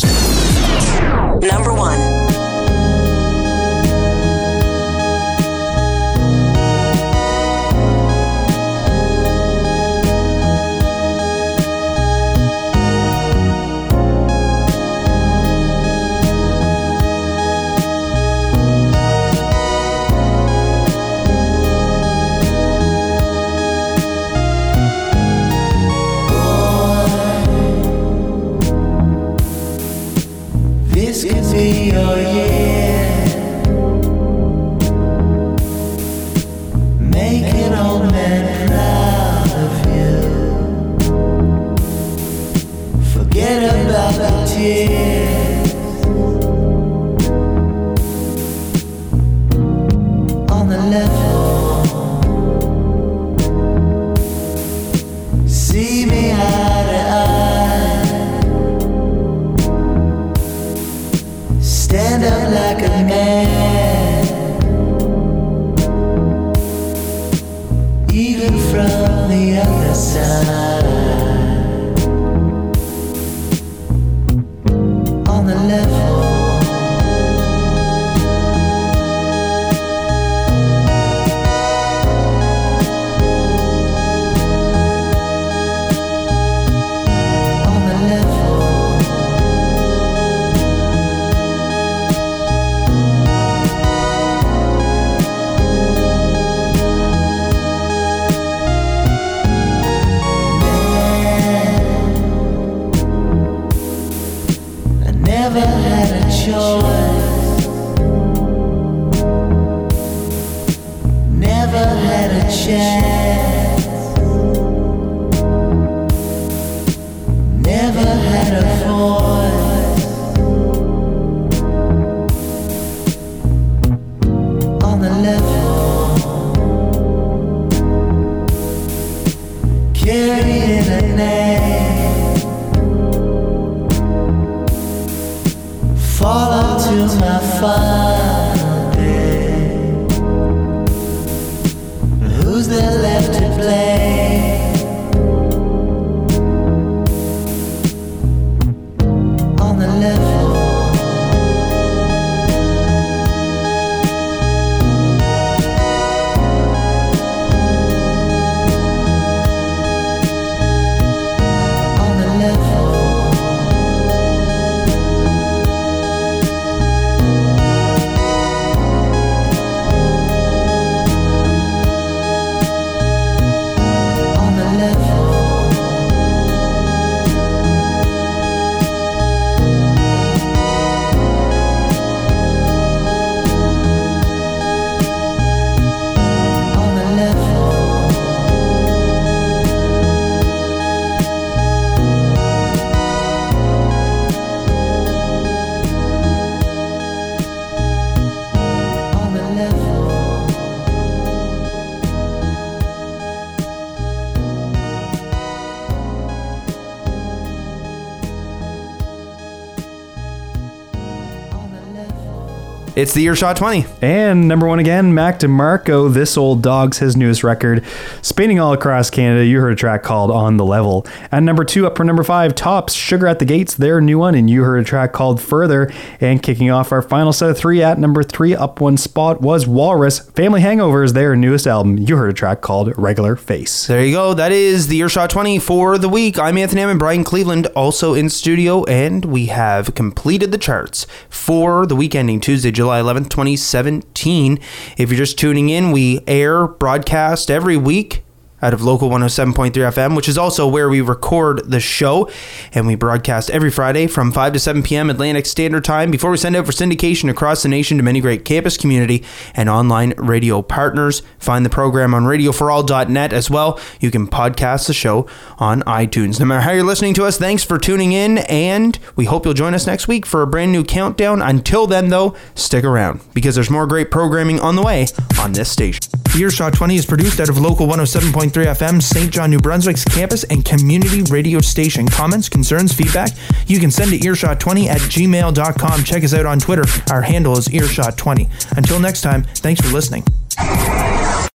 It's 213.02 213.16
the 213.16 213.24
Earshot 213.24 213.56
20. 213.56 213.88
And 214.04 214.48
number 214.48 214.68
one 214.68 214.78
again, 214.78 215.16
Mac 215.16 215.40
DeMarco, 215.40 216.14
This 216.14 216.38
Old 216.38 216.62
Dog's 216.62 217.00
his 217.00 217.18
newest 217.18 217.44
record. 217.44 217.84
Spinning 218.22 218.60
all 218.60 218.74
across 218.74 219.10
Canada, 219.10 219.44
you 219.44 219.60
heard 219.60 219.74
a 219.74 219.76
track 219.76 220.04
called 220.04 220.30
On 220.30 220.58
the 220.58 220.66
Level. 220.66 221.08
And 221.32 221.44
number 221.44 221.66
two, 221.66 221.88
up 221.88 221.98
for 221.98 222.04
number 222.04 222.22
five, 222.22 222.54
Tops, 222.54 222.94
Sugar 222.94 223.26
at 223.26 223.40
the 223.40 223.46
Gates, 223.46 223.74
their 223.74 224.02
new 224.02 224.20
one. 224.20 224.36
And 224.36 224.52
you 224.52 224.64
heard 224.66 224.78
a 224.82 224.84
track 224.84 225.14
called 225.14 225.42
Further. 225.42 225.92
And 226.20 226.44
kicking 226.44 226.70
off 226.70 226.92
our 226.92 227.02
final 227.02 227.34
set 227.34 227.50
of 227.50 227.58
three 227.58 227.82
at 227.82 227.98
number 227.98 228.22
three, 228.22 228.54
up 228.54 228.80
one 228.80 228.98
spot, 228.98 229.42
was 229.42 229.66
Walrus, 229.66 230.20
Family 230.20 230.62
Hangovers, 230.62 231.16
their 231.16 231.36
newest 231.36 231.66
album. 231.66 231.98
You 231.98 232.18
heard 232.18 232.30
a 232.30 232.34
track 232.34 232.62
called 232.62 232.96
Regular 233.00 233.36
Face. 233.36 233.88
There 233.88 234.06
you 234.06 234.14
go. 234.14 234.36
That 234.36 234.52
is 234.52 234.90
the 234.90 235.00
Earshot 235.00 235.32
20 235.32 235.58
for 235.58 235.98
the 235.98 236.08
week. 236.08 236.38
I'm 236.38 236.56
Anthony 236.56 236.84
and 236.84 237.00
Brian 237.00 237.24
Cleveland, 237.24 237.66
also 237.76 238.14
in 238.14 238.30
studio, 238.30 238.84
and 238.84 239.26
we 239.26 239.48
have 239.48 239.96
completed 239.96 240.52
the 240.52 240.60
charts 240.60 241.08
for 241.30 241.88
the 241.88 241.96
week 241.96 242.14
ending 242.14 242.40
Tuesday, 242.40 242.70
July 242.92 243.14
11th, 243.14 243.30
2017. 243.30 244.60
If 244.98 245.10
you're 245.10 245.18
just 245.18 245.40
tuning 245.40 245.70
in, 245.70 245.92
we 245.92 246.20
air 246.28 246.68
broadcast 246.68 247.50
every 247.50 247.78
week 247.78 248.26
out 248.62 248.74
of 248.74 248.82
local 248.82 249.10
107.3 249.10 249.72
FM, 249.72 250.16
which 250.16 250.30
is 250.30 250.38
also 250.38 250.68
where 250.68 250.90
we 250.90 251.02
record 251.02 251.70
the 251.70 251.80
show. 251.80 252.30
And 252.74 252.88
we 252.88 252.96
broadcast 252.96 253.50
every 253.50 253.72
Friday 253.72 254.08
from 254.08 254.32
5 254.32 254.54
to 254.54 254.60
7 254.60 254.84
p.m. 254.84 255.10
Atlantic 255.10 255.46
Standard 255.46 255.84
Time 255.84 256.12
before 256.12 256.32
we 256.32 256.38
send 256.38 256.56
out 256.56 256.66
for 256.66 256.72
syndication 256.72 257.30
across 257.30 257.64
the 257.64 257.70
nation 257.70 257.98
to 257.98 258.04
many 258.04 258.22
great 258.22 258.46
campus 258.46 258.78
community 258.78 259.24
and 259.54 259.70
online 259.70 260.14
radio 260.18 260.62
partners. 260.62 261.22
Find 261.40 261.66
the 261.66 261.70
program 261.70 262.14
on 262.14 262.24
radio4all.net 262.24 263.34
as 263.34 263.50
well. 263.50 263.80
You 264.00 264.12
can 264.12 264.28
podcast 264.28 264.88
the 264.88 264.94
show 264.94 265.28
on 265.58 265.82
iTunes. 265.84 266.40
No 266.40 266.46
matter 266.46 266.62
how 266.62 266.72
you're 266.72 266.84
listening 266.84 267.14
to 267.16 267.26
us, 267.26 267.38
thanks 267.38 267.64
for 267.64 267.78
tuning 267.78 268.12
in, 268.12 268.40
and 268.40 268.98
we 269.16 269.26
hope 269.26 269.46
you'll 269.46 269.54
join 269.54 269.74
us 269.74 269.88
next 269.88 270.08
week 270.08 270.26
for 270.26 270.42
a 270.42 270.48
brand 270.48 270.72
new 270.72 270.84
countdown. 270.84 271.42
Until 271.42 271.88
then, 271.88 272.10
though, 272.10 272.36
stick 272.56 272.84
around 272.84 273.22
because 273.34 273.56
there's 273.56 273.70
more 273.70 273.88
great 273.88 274.12
programming 274.12 274.60
on 274.60 274.76
the 274.76 274.84
way 274.84 275.08
on 275.40 275.54
this 275.54 275.72
station. 275.72 276.02
Earshot 276.38 276.74
20 276.74 276.96
is 276.96 277.06
produced 277.06 277.40
out 277.40 277.50
of 277.50 277.58
local 277.58 277.88
107.3 277.88 278.51
FM, 278.60 279.02
Saint 279.02 279.32
John, 279.32 279.50
New 279.50 279.60
Brunswick's 279.60 280.04
campus 280.04 280.44
and 280.46 280.64
community 280.66 281.24
radio 281.24 281.60
station. 281.62 282.08
Comments, 282.08 282.48
concerns, 282.50 282.94
feedback, 282.94 283.32
you 283.68 283.80
can 283.80 283.90
send 283.90 284.12
to 284.12 284.20
earshot20 284.20 284.88
at 284.88 285.00
gmail.com. 285.00 286.04
Check 286.04 286.24
us 286.24 286.34
out 286.34 286.46
on 286.46 286.60
Twitter. 286.60 286.84
Our 287.10 287.22
handle 287.22 287.58
is 287.58 287.68
earshot20. 287.70 288.78
Until 288.78 289.00
next 289.00 289.22
time, 289.22 289.44
thanks 289.44 289.82
for 289.82 289.88
listening. 289.88 290.26